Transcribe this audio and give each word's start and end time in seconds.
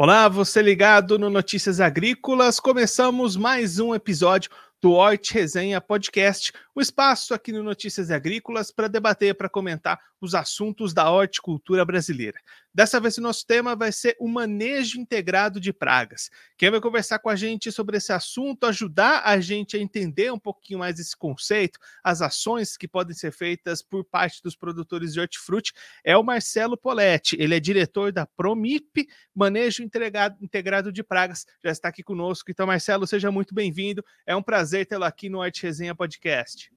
Olá, 0.00 0.28
você 0.28 0.62
ligado 0.62 1.18
no 1.18 1.28
Notícias 1.28 1.80
Agrícolas. 1.80 2.60
Começamos 2.60 3.36
mais 3.36 3.80
um 3.80 3.92
episódio 3.92 4.48
do 4.80 4.92
Hort 4.92 5.32
Resenha 5.32 5.80
Podcast, 5.80 6.52
o 6.72 6.80
espaço 6.80 7.34
aqui 7.34 7.50
no 7.50 7.64
Notícias 7.64 8.08
Agrícolas 8.08 8.70
para 8.70 8.86
debater, 8.86 9.34
para 9.34 9.48
comentar 9.48 9.98
os 10.20 10.36
assuntos 10.36 10.94
da 10.94 11.10
horticultura 11.10 11.84
brasileira. 11.84 12.38
Dessa 12.78 13.00
vez 13.00 13.18
o 13.18 13.20
nosso 13.20 13.44
tema 13.44 13.74
vai 13.74 13.90
ser 13.90 14.14
o 14.20 14.28
manejo 14.28 15.00
integrado 15.00 15.58
de 15.58 15.72
pragas. 15.72 16.30
Quem 16.56 16.70
vai 16.70 16.80
conversar 16.80 17.18
com 17.18 17.28
a 17.28 17.34
gente 17.34 17.72
sobre 17.72 17.96
esse 17.96 18.12
assunto, 18.12 18.66
ajudar 18.66 19.22
a 19.24 19.40
gente 19.40 19.76
a 19.76 19.80
entender 19.80 20.32
um 20.32 20.38
pouquinho 20.38 20.78
mais 20.78 21.00
esse 21.00 21.16
conceito, 21.16 21.76
as 22.04 22.22
ações 22.22 22.76
que 22.76 22.86
podem 22.86 23.16
ser 23.16 23.32
feitas 23.32 23.82
por 23.82 24.04
parte 24.04 24.40
dos 24.44 24.54
produtores 24.54 25.12
de 25.12 25.18
hortifruti, 25.18 25.72
é 26.04 26.16
o 26.16 26.22
Marcelo 26.22 26.78
Poletti. 26.78 27.34
Ele 27.40 27.56
é 27.56 27.58
diretor 27.58 28.12
da 28.12 28.24
Promip, 28.24 29.08
Manejo 29.34 29.82
Integrado 29.82 30.92
de 30.92 31.02
Pragas. 31.02 31.46
Já 31.64 31.72
está 31.72 31.88
aqui 31.88 32.04
conosco. 32.04 32.48
Então, 32.48 32.64
Marcelo, 32.64 33.08
seja 33.08 33.28
muito 33.32 33.52
bem-vindo. 33.56 34.04
É 34.24 34.36
um 34.36 34.42
prazer 34.42 34.86
tê-lo 34.86 35.02
aqui 35.02 35.28
no 35.28 35.40
Hort 35.40 35.60
Resenha 35.60 35.96
Podcast. 35.96 36.70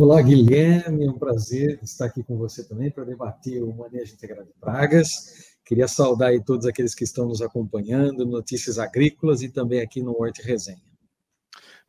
Olá, 0.00 0.22
Guilherme, 0.22 1.06
é 1.06 1.10
um 1.10 1.18
prazer 1.18 1.80
estar 1.82 2.04
aqui 2.04 2.22
com 2.22 2.38
você 2.38 2.62
também 2.62 2.88
para 2.88 3.02
debater 3.02 3.64
o 3.64 3.74
manejo 3.74 4.14
integrado 4.14 4.46
de 4.46 4.54
pragas. 4.60 5.08
Queria 5.64 5.88
saudar 5.88 6.28
aí 6.28 6.40
todos 6.40 6.66
aqueles 6.66 6.94
que 6.94 7.02
estão 7.02 7.26
nos 7.26 7.42
acompanhando, 7.42 8.24
Notícias 8.24 8.78
Agrícolas 8.78 9.42
e 9.42 9.48
também 9.48 9.80
aqui 9.80 10.00
no 10.00 10.12
Horte 10.12 10.40
Resenha. 10.40 10.80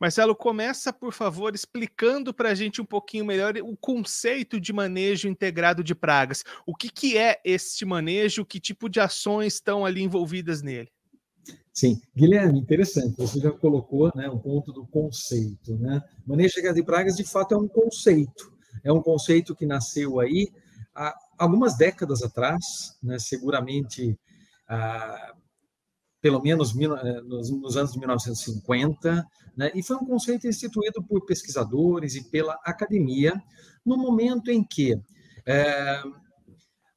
Marcelo, 0.00 0.34
começa, 0.34 0.92
por 0.92 1.12
favor, 1.12 1.54
explicando 1.54 2.34
para 2.34 2.48
a 2.48 2.54
gente 2.54 2.82
um 2.82 2.84
pouquinho 2.84 3.24
melhor 3.24 3.54
o 3.58 3.76
conceito 3.76 4.58
de 4.58 4.72
manejo 4.72 5.28
integrado 5.28 5.84
de 5.84 5.94
pragas. 5.94 6.42
O 6.66 6.74
que, 6.74 6.90
que 6.90 7.16
é 7.16 7.40
este 7.44 7.84
manejo? 7.84 8.44
Que 8.44 8.58
tipo 8.58 8.88
de 8.88 8.98
ações 8.98 9.54
estão 9.54 9.86
ali 9.86 10.02
envolvidas 10.02 10.62
nele? 10.62 10.90
Sim, 11.72 12.00
Guilherme, 12.14 12.58
interessante. 12.58 13.16
Você 13.16 13.40
já 13.40 13.50
colocou 13.50 14.10
né, 14.14 14.28
um 14.28 14.38
ponto 14.38 14.72
do 14.72 14.86
conceito. 14.86 15.76
Né? 15.76 16.02
Manejo 16.26 16.60
de 16.74 16.82
pragas, 16.82 17.16
de 17.16 17.24
fato, 17.24 17.54
é 17.54 17.58
um 17.58 17.68
conceito. 17.68 18.52
É 18.84 18.92
um 18.92 19.02
conceito 19.02 19.54
que 19.54 19.66
nasceu 19.66 20.20
aí 20.20 20.48
há 20.94 21.14
algumas 21.38 21.76
décadas 21.76 22.22
atrás, 22.22 22.98
né, 23.02 23.18
seguramente, 23.18 24.18
ah, 24.68 25.34
pelo 26.20 26.42
menos 26.42 26.74
eh, 26.76 27.20
nos, 27.22 27.50
nos, 27.50 27.76
anos 27.76 27.92
de 27.92 27.98
1950, 27.98 29.26
né, 29.56 29.70
e 29.74 29.82
foi 29.82 29.96
um 29.96 30.04
conceito 30.04 30.46
instituído 30.46 31.02
por 31.02 31.24
pesquisadores 31.24 32.14
e 32.14 32.24
pela 32.30 32.58
academia, 32.64 33.40
no 33.84 33.96
momento 33.96 34.50
em 34.50 34.62
que 34.62 35.00
eh, 35.46 36.02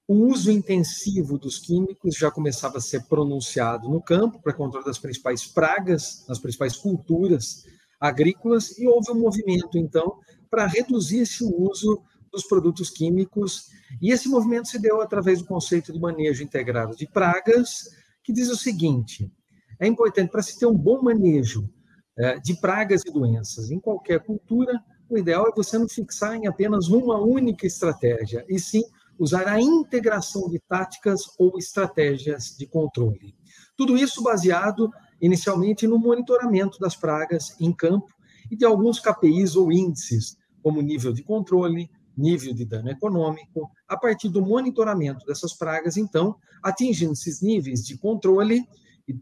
o 0.07 0.27
uso 0.27 0.51
intensivo 0.51 1.37
dos 1.37 1.59
químicos 1.59 2.15
já 2.15 2.29
começava 2.29 2.77
a 2.77 2.81
ser 2.81 3.05
pronunciado 3.07 3.87
no 3.87 4.01
campo 4.01 4.41
para 4.41 4.53
controle 4.53 4.85
das 4.85 4.99
principais 4.99 5.45
pragas, 5.45 6.25
das 6.27 6.39
principais 6.39 6.75
culturas 6.75 7.65
agrícolas, 7.99 8.77
e 8.77 8.85
houve 8.85 9.11
um 9.11 9.19
movimento, 9.19 9.77
então, 9.77 10.19
para 10.49 10.67
reduzir 10.67 11.19
esse 11.19 11.43
uso 11.43 12.03
dos 12.31 12.43
produtos 12.43 12.89
químicos. 12.89 13.69
E 14.01 14.11
esse 14.11 14.27
movimento 14.27 14.67
se 14.67 14.77
deu 14.77 15.01
através 15.01 15.39
do 15.39 15.45
conceito 15.45 15.93
de 15.93 15.99
manejo 15.99 16.43
integrado 16.43 16.97
de 16.97 17.07
pragas, 17.07 17.89
que 18.23 18.33
diz 18.33 18.49
o 18.49 18.57
seguinte: 18.57 19.31
é 19.79 19.87
importante 19.87 20.31
para 20.31 20.41
se 20.41 20.59
ter 20.59 20.65
um 20.65 20.77
bom 20.77 21.01
manejo 21.01 21.69
é, 22.17 22.39
de 22.39 22.59
pragas 22.59 23.03
e 23.05 23.11
doenças 23.11 23.71
em 23.71 23.79
qualquer 23.79 24.19
cultura, 24.19 24.73
o 25.09 25.17
ideal 25.17 25.47
é 25.47 25.51
você 25.55 25.77
não 25.77 25.87
fixar 25.87 26.35
em 26.35 26.47
apenas 26.47 26.89
uma 26.89 27.17
única 27.19 27.65
estratégia, 27.65 28.45
e 28.49 28.59
sim 28.59 28.83
usar 29.17 29.47
a 29.47 29.61
integração 29.61 30.49
de 30.49 30.60
táticas 30.60 31.21
ou 31.37 31.58
estratégias 31.58 32.55
de 32.58 32.65
controle. 32.65 33.36
Tudo 33.77 33.98
isso 33.98 34.21
baseado 34.23 34.89
inicialmente 35.21 35.87
no 35.87 35.98
monitoramento 35.98 36.77
das 36.80 36.95
pragas 36.95 37.55
em 37.60 37.71
campo 37.71 38.14
e 38.52 38.58
de 38.58 38.65
alguns 38.65 38.99
KPIs 38.99 39.55
ou 39.55 39.71
índices, 39.71 40.37
como 40.61 40.82
nível 40.82 41.14
de 41.14 41.23
controle, 41.23 41.89
nível 42.15 42.54
de 42.54 42.65
dano 42.65 42.89
econômico. 42.89 43.71
A 43.87 43.98
partir 43.98 44.30
do 44.30 44.42
monitoramento 44.42 45.26
dessas 45.26 45.54
pragas, 45.54 45.98
então, 45.98 46.36
atingindo 46.61 47.14
esses 47.14 47.42
níveis 47.42 47.83
de 47.83 47.98
controle, 47.98 48.61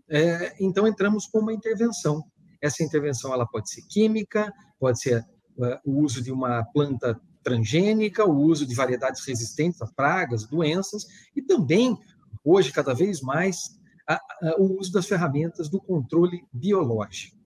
é, 0.10 0.56
então 0.60 0.88
entramos 0.88 1.28
com 1.28 1.40
uma 1.40 1.54
intervenção. 1.54 2.24
Essa 2.62 2.84
intervenção 2.84 3.34
ela 3.34 3.48
pode 3.48 3.72
ser 3.72 3.82
química, 3.90 4.54
pode 4.80 5.00
ser 5.02 5.22
uh, 5.58 5.80
o 5.84 6.04
uso 6.04 6.22
de 6.22 6.32
uma 6.32 6.64
planta 6.66 7.20
transgênica, 7.44 8.26
o 8.26 8.36
uso 8.36 8.66
de 8.66 8.76
variedades 8.76 9.26
resistentes 9.26 9.82
a 9.82 9.88
pragas, 9.88 10.48
doenças, 10.48 11.06
e 11.36 11.42
também, 11.42 11.98
hoje, 12.44 12.72
cada 12.72 12.94
vez 12.94 13.22
mais, 13.22 13.80
a, 14.08 14.16
a, 14.16 14.56
o 14.58 14.80
uso 14.80 14.92
das 14.92 15.08
ferramentas 15.08 15.70
do 15.70 15.80
controle 15.80 16.44
biológico. 16.52 17.38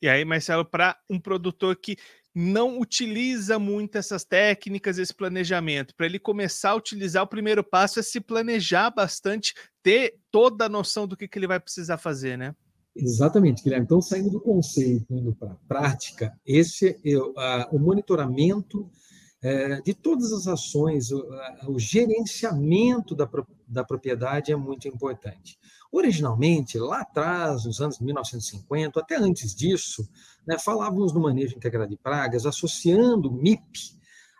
E 0.00 0.08
aí, 0.08 0.24
Marcelo, 0.24 0.64
para 0.64 0.98
um 1.08 1.18
produtor 1.18 1.76
que 1.76 1.96
não 2.34 2.80
utiliza 2.80 3.58
muito 3.58 3.96
essas 3.96 4.24
técnicas, 4.24 4.98
esse 4.98 5.14
planejamento, 5.14 5.94
para 5.94 6.06
ele 6.06 6.18
começar 6.18 6.70
a 6.70 6.74
utilizar, 6.74 7.22
o 7.22 7.28
primeiro 7.28 7.62
passo 7.62 8.00
é 8.00 8.02
se 8.02 8.20
planejar 8.20 8.90
bastante, 8.90 9.54
ter 9.82 10.18
toda 10.30 10.66
a 10.66 10.68
noção 10.68 11.06
do 11.06 11.16
que, 11.16 11.28
que 11.28 11.38
ele 11.38 11.46
vai 11.46 11.60
precisar 11.60 11.96
fazer, 11.96 12.36
né? 12.36 12.54
Exatamente, 12.96 13.62
Guilherme. 13.62 13.84
Então, 13.84 14.00
saindo 14.00 14.30
do 14.30 14.40
conceito, 14.40 15.12
indo 15.12 15.34
para 15.34 15.52
a 15.52 15.56
prática, 15.66 16.38
esse 16.46 17.00
é 17.04 17.18
o 17.70 17.78
monitoramento 17.78 18.88
é, 19.42 19.80
de 19.82 19.92
todas 19.92 20.32
as 20.32 20.46
ações, 20.46 21.10
o, 21.10 21.78
gerenciamento 21.78 23.14
da, 23.14 23.28
da 23.68 23.84
propriedade 23.84 24.52
é 24.52 24.56
muito 24.56 24.88
importante. 24.88 25.58
Originalmente, 25.92 26.78
lá 26.78 27.02
atrás, 27.02 27.66
nos 27.66 27.80
anos 27.80 28.00
1950, 28.00 28.98
até 28.98 29.16
antes 29.16 29.54
disso, 29.54 30.08
né, 30.46 30.58
falávamos 30.58 31.12
no 31.12 31.20
manejo 31.20 31.56
integrado 31.56 31.90
de 31.90 31.96
pragas, 31.96 32.46
associando 32.46 33.28
o 33.28 33.32
MIP 33.32 33.94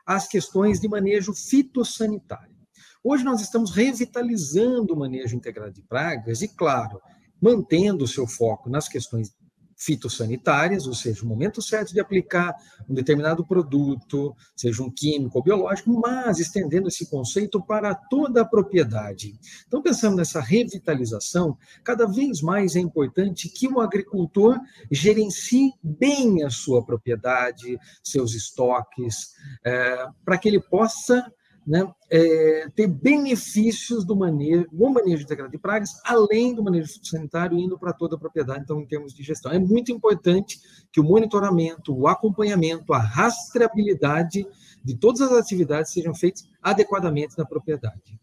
às 0.07 0.27
questões 0.27 0.81
de 0.81 0.89
manejo 0.89 1.35
fitossanitário. 1.35 2.55
Hoje 3.03 3.25
nós 3.25 3.43
estamos 3.43 3.73
revitalizando 3.73 4.95
o 4.95 4.99
manejo 4.99 5.37
integrado 5.37 5.73
de 5.73 5.83
pragas 5.83 6.41
e, 6.41 6.49
claro, 6.49 6.99
mantendo 7.45 8.05
o 8.05 8.09
seu 8.09 8.27
foco 8.27 8.71
nas 8.71 8.89
questões 8.89 9.35
fitossanitárias, 9.77 10.87
ou 10.87 10.95
seja, 10.95 11.23
o 11.23 11.29
momento 11.29 11.61
certo 11.61 11.93
de 11.93 12.01
aplicar 12.01 12.55
um 12.89 12.95
determinado 12.95 13.45
produto, 13.47 14.35
seja 14.57 14.83
um 14.83 14.91
químico 14.91 15.37
ou 15.37 15.45
biológico, 15.45 15.91
mas 15.93 16.39
estendendo 16.39 16.89
esse 16.89 17.11
conceito 17.11 17.61
para 17.63 17.95
toda 17.95 18.41
a 18.41 18.45
propriedade. 18.47 19.35
Então, 19.67 19.83
pensando 19.83 20.17
nessa 20.17 20.41
revitalização, 20.41 21.59
cada 21.83 22.07
vez 22.07 22.41
mais 22.41 22.77
é 22.77 22.81
importante 22.81 23.51
que 23.51 23.69
o 23.69 23.79
agricultor 23.79 24.59
gerencie 24.91 25.71
bem 25.83 26.45
a 26.45 26.51
sua 26.51 26.83
propriedade, 26.83 27.79
seus 28.03 28.33
estoques, 28.33 29.35
é, 29.63 30.07
para 30.25 30.39
que 30.39 30.49
ele 30.49 30.61
possa 30.61 31.31
né, 31.67 31.87
é, 32.11 32.69
ter 32.75 32.87
benefícios 32.87 34.05
do 34.05 34.15
manejo, 34.15 34.67
do 34.71 34.91
manejo 34.91 35.23
integrado 35.23 35.51
de 35.51 35.59
pragas, 35.59 36.01
além 36.05 36.55
do 36.55 36.63
manejo 36.63 36.89
sanitário, 37.03 37.59
indo 37.59 37.79
para 37.79 37.93
toda 37.93 38.17
a 38.17 38.19
propriedade, 38.19 38.61
então, 38.63 38.81
em 38.81 38.87
termos 38.87 39.15
de 39.15 39.23
gestão. 39.23 39.51
É 39.53 39.59
muito 39.59 39.91
importante 39.91 40.61
que 40.93 41.01
o 41.01 41.05
monitoramento, 41.05 41.97
o 41.97 42.07
acompanhamento, 42.07 42.93
a 42.93 42.99
rastreabilidade 42.99 44.47
de 44.83 44.95
todas 44.97 45.23
as 45.23 45.33
atividades 45.33 45.93
sejam 45.93 46.15
feitas 46.15 46.47
adequadamente 46.63 47.37
na 47.39 47.47
propriedade. 47.47 48.19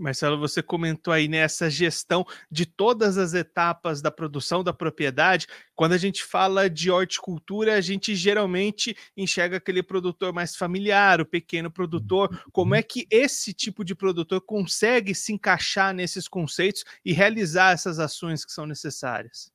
Marcelo, 0.00 0.38
você 0.38 0.62
comentou 0.62 1.12
aí 1.12 1.28
nessa 1.28 1.68
gestão 1.68 2.24
de 2.50 2.64
todas 2.64 3.18
as 3.18 3.34
etapas 3.34 4.00
da 4.00 4.10
produção 4.10 4.64
da 4.64 4.72
propriedade. 4.72 5.46
Quando 5.76 5.92
a 5.92 5.98
gente 5.98 6.24
fala 6.24 6.70
de 6.70 6.90
horticultura, 6.90 7.74
a 7.74 7.80
gente 7.80 8.16
geralmente 8.16 8.96
enxerga 9.16 9.58
aquele 9.58 9.82
produtor 9.82 10.32
mais 10.32 10.56
familiar, 10.56 11.20
o 11.20 11.26
pequeno 11.26 11.70
produtor. 11.70 12.44
Como 12.50 12.74
é 12.74 12.82
que 12.82 13.06
esse 13.10 13.52
tipo 13.52 13.84
de 13.84 13.94
produtor 13.94 14.40
consegue 14.40 15.14
se 15.14 15.32
encaixar 15.32 15.94
nesses 15.94 16.26
conceitos 16.26 16.82
e 17.04 17.12
realizar 17.12 17.74
essas 17.74 17.98
ações 17.98 18.44
que 18.44 18.52
são 18.52 18.66
necessárias? 18.66 19.52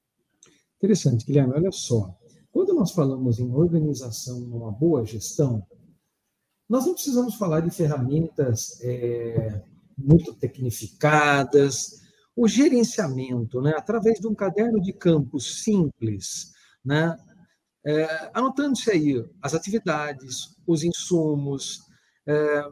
Interessante, 0.78 1.25
Guilherme. 1.25 1.54
Olha 1.54 1.72
só. 1.72 2.16
Quando 2.52 2.74
nós 2.74 2.92
falamos 2.92 3.40
em 3.40 3.52
organização, 3.52 4.38
uma 4.44 4.72
boa 4.72 5.04
gestão, 5.04 5.66
nós 6.70 6.86
não 6.86 6.94
precisamos 6.94 7.36
falar 7.36 7.62
de 7.62 7.72
ferramentas. 7.72 8.80
É 8.81 9.75
muito 9.98 10.34
tecnificadas. 10.34 12.02
O 12.36 12.48
gerenciamento, 12.48 13.62
né, 13.62 13.74
através 13.78 14.20
de 14.20 14.28
um 14.28 14.36
caderno 14.36 14.82
de 14.82 14.94
campo 14.94 15.40
simples, 15.40 16.52
né, 16.84 17.16
é, 17.86 18.32
anotando-se 18.34 18.92
aí 18.92 19.24
as 19.42 19.54
atividades, 19.54 20.56
os 20.68 20.84
insumos, 20.84 21.82
é, 22.28 22.64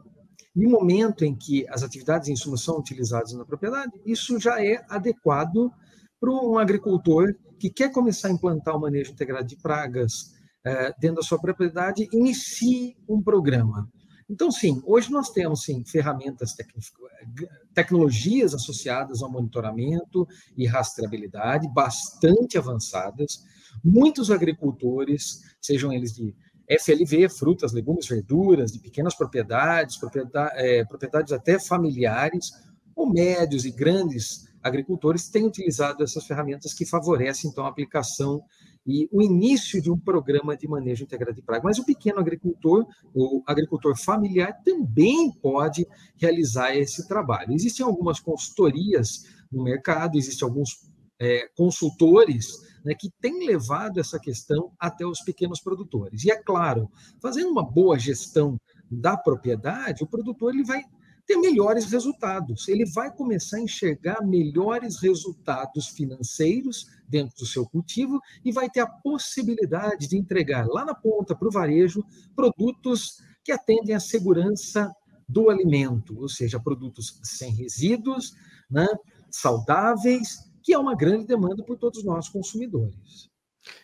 no 0.54 0.70
momento 0.70 1.24
em 1.24 1.34
que 1.34 1.66
as 1.68 1.82
atividades 1.82 2.28
e 2.28 2.32
insumos 2.32 2.62
são 2.62 2.78
utilizados 2.78 3.32
na 3.32 3.44
propriedade, 3.44 3.92
isso 4.04 4.38
já 4.38 4.64
é 4.64 4.84
adequado 4.88 5.72
para 6.20 6.30
um 6.30 6.58
agricultor 6.58 7.34
que 7.58 7.70
quer 7.70 7.90
começar 7.92 8.28
a 8.28 8.32
implantar 8.32 8.76
o 8.76 8.80
manejo 8.80 9.12
integrado 9.12 9.46
de 9.46 9.56
pragas 9.56 10.32
é, 10.64 10.92
dentro 10.98 11.16
da 11.16 11.22
sua 11.22 11.40
propriedade, 11.40 12.08
inicie 12.12 12.96
um 13.08 13.22
programa. 13.22 13.88
Então, 14.28 14.50
sim, 14.50 14.82
hoje 14.86 15.10
nós 15.10 15.30
temos 15.30 15.64
sim 15.64 15.84
ferramentas 15.84 16.54
tecnologias 17.74 18.54
associadas 18.54 19.22
ao 19.22 19.30
monitoramento 19.30 20.26
e 20.56 20.66
rastreabilidade 20.66 21.68
bastante 21.68 22.56
avançadas. 22.56 23.44
Muitos 23.84 24.30
agricultores, 24.30 25.42
sejam 25.60 25.92
eles 25.92 26.12
de 26.12 26.34
FLV, 26.68 27.28
frutas, 27.28 27.72
legumes, 27.72 28.06
verduras, 28.06 28.72
de 28.72 28.78
pequenas 28.78 29.14
propriedades, 29.14 29.98
propriedade, 29.98 30.54
é, 30.56 30.84
propriedades 30.84 31.32
até 31.32 31.58
familiares, 31.58 32.50
ou 32.96 33.12
médios 33.12 33.64
e 33.64 33.70
grandes 33.70 34.48
agricultores, 34.62 35.28
têm 35.28 35.44
utilizado 35.44 36.02
essas 36.02 36.24
ferramentas 36.24 36.72
que 36.72 36.86
favorecem, 36.86 37.50
então, 37.50 37.66
a 37.66 37.68
aplicação 37.68 38.42
e 38.86 39.08
o 39.10 39.22
início 39.22 39.80
de 39.80 39.90
um 39.90 39.98
programa 39.98 40.56
de 40.56 40.68
manejo 40.68 41.04
integrado 41.04 41.34
de 41.34 41.42
praga. 41.42 41.62
Mas 41.64 41.78
o 41.78 41.84
pequeno 41.84 42.18
agricultor, 42.18 42.86
o 43.14 43.42
agricultor 43.46 43.96
familiar, 43.96 44.52
também 44.64 45.32
pode 45.32 45.86
realizar 46.16 46.76
esse 46.76 47.08
trabalho. 47.08 47.52
Existem 47.52 47.84
algumas 47.84 48.20
consultorias 48.20 49.24
no 49.50 49.62
mercado, 49.62 50.18
existem 50.18 50.46
alguns 50.46 50.90
é, 51.18 51.48
consultores 51.56 52.46
né, 52.84 52.94
que 52.94 53.10
têm 53.20 53.46
levado 53.46 53.98
essa 53.98 54.18
questão 54.18 54.72
até 54.78 55.06
os 55.06 55.20
pequenos 55.20 55.60
produtores. 55.60 56.24
E 56.24 56.30
é 56.30 56.36
claro, 56.36 56.90
fazendo 57.22 57.50
uma 57.50 57.64
boa 57.64 57.98
gestão 57.98 58.60
da 58.90 59.16
propriedade, 59.16 60.04
o 60.04 60.06
produtor 60.06 60.52
ele 60.52 60.64
vai 60.64 60.82
ter 61.26 61.36
melhores 61.36 61.86
resultados. 61.86 62.68
Ele 62.68 62.84
vai 62.84 63.10
começar 63.10 63.56
a 63.56 63.62
enxergar 63.62 64.20
melhores 64.22 65.00
resultados 65.00 65.88
financeiros 65.88 66.86
dentro 67.08 67.36
do 67.36 67.46
seu 67.46 67.66
cultivo 67.66 68.20
e 68.44 68.52
vai 68.52 68.68
ter 68.68 68.80
a 68.80 68.86
possibilidade 68.86 70.08
de 70.08 70.16
entregar 70.16 70.66
lá 70.66 70.84
na 70.84 70.94
ponta 70.94 71.34
para 71.34 71.48
o 71.48 71.50
varejo 71.50 72.04
produtos 72.34 73.22
que 73.42 73.52
atendem 73.52 73.94
à 73.94 74.00
segurança 74.00 74.90
do 75.28 75.50
alimento, 75.50 76.18
ou 76.18 76.28
seja, 76.28 76.60
produtos 76.60 77.18
sem 77.22 77.52
resíduos, 77.52 78.34
né, 78.70 78.86
saudáveis, 79.30 80.50
que 80.62 80.72
é 80.72 80.78
uma 80.78 80.94
grande 80.94 81.26
demanda 81.26 81.62
por 81.64 81.78
todos 81.78 82.04
nós 82.04 82.28
consumidores 82.28 83.28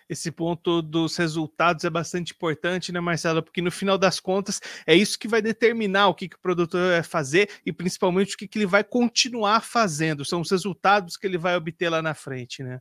esse 0.08 0.31
ponto 0.31 0.82
dos 0.82 1.17
resultados 1.17 1.84
é 1.84 1.90
bastante 1.90 2.32
importante, 2.32 2.93
né, 2.93 3.00
Marcelo? 3.00 3.43
Porque 3.43 3.62
no 3.62 3.70
final 3.70 3.96
das 3.96 4.19
contas 4.19 4.61
é 4.87 4.94
isso 4.94 5.19
que 5.19 5.28
vai 5.28 5.40
determinar 5.40 6.08
o 6.08 6.14
que, 6.14 6.28
que 6.28 6.37
o 6.37 6.40
produtor 6.40 6.90
vai 6.90 7.02
fazer 7.02 7.49
e 7.64 7.72
principalmente 7.72 8.34
o 8.34 8.38
que, 8.38 8.49
que 8.49 8.58
ele 8.58 8.67
vai 8.67 8.82
continuar 8.82 9.62
fazendo. 9.62 10.25
São 10.25 10.40
os 10.40 10.50
resultados 10.50 11.17
que 11.17 11.26
ele 11.26 11.38
vai 11.38 11.56
obter 11.56 11.88
lá 11.88 12.02
na 12.02 12.14
frente, 12.14 12.62
né? 12.62 12.81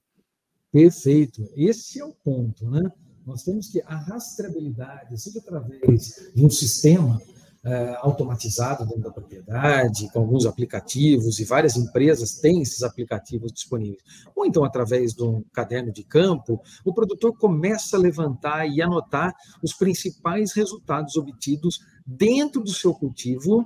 Perfeito. 0.71 1.49
Esse 1.55 1.99
é 1.99 2.05
o 2.05 2.13
ponto, 2.13 2.69
né? 2.69 2.91
Nós 3.25 3.43
temos 3.43 3.67
que 3.67 3.81
a 3.85 3.95
rastreabilidade, 3.95 5.19
seja 5.19 5.39
através 5.39 6.31
de 6.33 6.45
um 6.45 6.49
sistema 6.49 7.21
uh, 7.63 7.97
automatizado 7.99 8.85
dentro 8.85 9.03
da 9.03 9.11
propriedade, 9.11 10.09
com 10.11 10.19
alguns 10.19 10.45
aplicativos, 10.45 11.39
e 11.39 11.45
várias 11.45 11.75
empresas 11.75 12.35
têm 12.35 12.61
esses 12.61 12.83
aplicativos 12.83 13.51
disponíveis. 13.51 14.01
Ou 14.35 14.45
então, 14.45 14.63
através 14.63 15.13
de 15.13 15.23
um 15.23 15.43
caderno 15.53 15.91
de 15.91 16.03
campo, 16.03 16.61
o 16.85 16.93
produtor 16.93 17.37
começa 17.37 17.97
a 17.97 17.99
levantar 17.99 18.67
e 18.67 18.81
anotar 18.81 19.33
os 19.61 19.73
principais 19.73 20.53
resultados 20.53 21.15
obtidos 21.15 21.79
dentro 22.05 22.61
do 22.61 22.71
seu 22.71 22.93
cultivo 22.93 23.65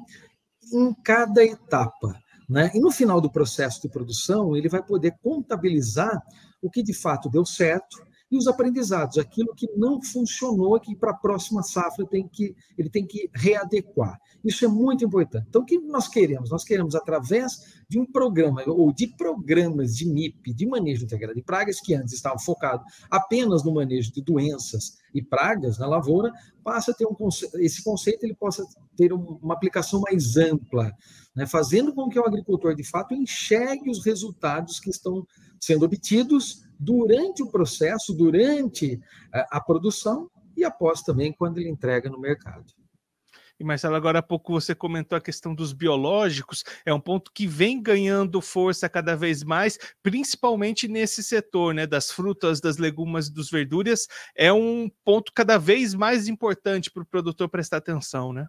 em 0.73 0.93
cada 1.03 1.43
etapa. 1.43 2.22
Né? 2.53 2.69
E 2.75 2.79
no 2.79 2.91
final 2.91 3.19
do 3.19 3.31
processo 3.31 3.81
de 3.81 3.89
produção, 3.89 4.55
ele 4.55 4.69
vai 4.69 4.83
poder 4.83 5.17
contabilizar 5.23 6.21
o 6.61 6.69
que 6.69 6.83
de 6.83 6.93
fato 6.93 7.27
deu 7.27 7.43
certo 7.43 8.05
e 8.29 8.37
os 8.37 8.47
aprendizados, 8.47 9.17
aquilo 9.17 9.55
que 9.55 9.67
não 9.75 9.99
funcionou, 10.01 10.79
que 10.79 10.95
para 10.95 11.11
a 11.11 11.15
próxima 11.15 11.63
safra 11.63 12.05
tem 12.05 12.27
que, 12.27 12.55
ele 12.77 12.91
tem 12.91 13.07
que 13.07 13.27
readequar. 13.33 14.19
Isso 14.45 14.65
é 14.65 14.67
muito 14.67 15.03
importante. 15.03 15.47
Então, 15.49 15.63
o 15.63 15.65
que 15.65 15.79
nós 15.79 16.07
queremos? 16.07 16.51
Nós 16.51 16.63
queremos, 16.63 16.93
através 16.93 17.81
de 17.89 17.99
um 17.99 18.05
programa, 18.05 18.63
ou 18.67 18.93
de 18.93 19.07
programas 19.07 19.95
de 19.95 20.07
MIP, 20.07 20.53
de 20.53 20.67
manejo 20.67 21.05
integrado 21.05 21.35
de 21.35 21.43
pragas, 21.43 21.79
que 21.79 21.95
antes 21.95 22.13
estavam 22.13 22.39
focados 22.39 22.85
apenas 23.09 23.63
no 23.63 23.73
manejo 23.73 24.11
de 24.11 24.21
doenças 24.21 24.97
e 25.13 25.23
pragas 25.23 25.79
na 25.79 25.87
lavoura, 25.87 26.31
passa 26.63 26.91
a 26.91 26.93
ter 26.93 27.05
um 27.05 27.15
esse 27.55 27.83
conceito 27.83 28.23
ele 28.23 28.35
possa 28.35 28.63
ter 28.95 29.11
uma 29.11 29.53
aplicação 29.53 30.01
mais 30.01 30.37
ampla, 30.37 30.91
né, 31.35 31.45
fazendo 31.45 31.93
com 31.93 32.09
que 32.09 32.19
o 32.19 32.25
agricultor, 32.25 32.75
de 32.75 32.83
fato, 32.83 33.13
enxergue 33.13 33.89
os 33.89 34.05
resultados 34.05 34.79
que 34.79 34.89
estão 34.89 35.25
sendo 35.59 35.85
obtidos 35.85 36.63
durante 36.79 37.41
o 37.41 37.49
processo, 37.49 38.13
durante 38.13 38.99
a, 39.33 39.57
a 39.57 39.61
produção 39.61 40.29
e 40.55 40.63
após 40.63 41.01
também 41.01 41.33
quando 41.33 41.57
ele 41.57 41.69
entrega 41.69 42.09
no 42.09 42.19
mercado. 42.19 42.65
E 43.59 43.63
Marcelo, 43.63 43.95
agora 43.95 44.19
há 44.19 44.23
pouco 44.23 44.51
você 44.51 44.73
comentou 44.73 45.15
a 45.15 45.21
questão 45.21 45.53
dos 45.53 45.73
biológicos, 45.73 46.63
é 46.85 46.93
um 46.93 46.99
ponto 46.99 47.31
que 47.31 47.45
vem 47.45 47.81
ganhando 47.81 48.41
força 48.41 48.89
cada 48.89 49.15
vez 49.15 49.43
mais, 49.43 49.77
principalmente 50.01 50.87
nesse 50.87 51.23
setor, 51.23 51.73
né, 51.73 51.85
das 51.85 52.11
frutas, 52.11 52.59
das 52.59 52.77
legumas, 52.77 53.29
dos 53.29 53.49
verduras, 53.49 54.07
é 54.35 54.51
um 54.51 54.89
ponto 55.05 55.31
cada 55.33 55.57
vez 55.57 55.93
mais 55.93 56.27
importante 56.27 56.91
para 56.91 57.03
o 57.03 57.05
produtor 57.05 57.47
prestar 57.47 57.77
atenção, 57.77 58.33
né? 58.33 58.47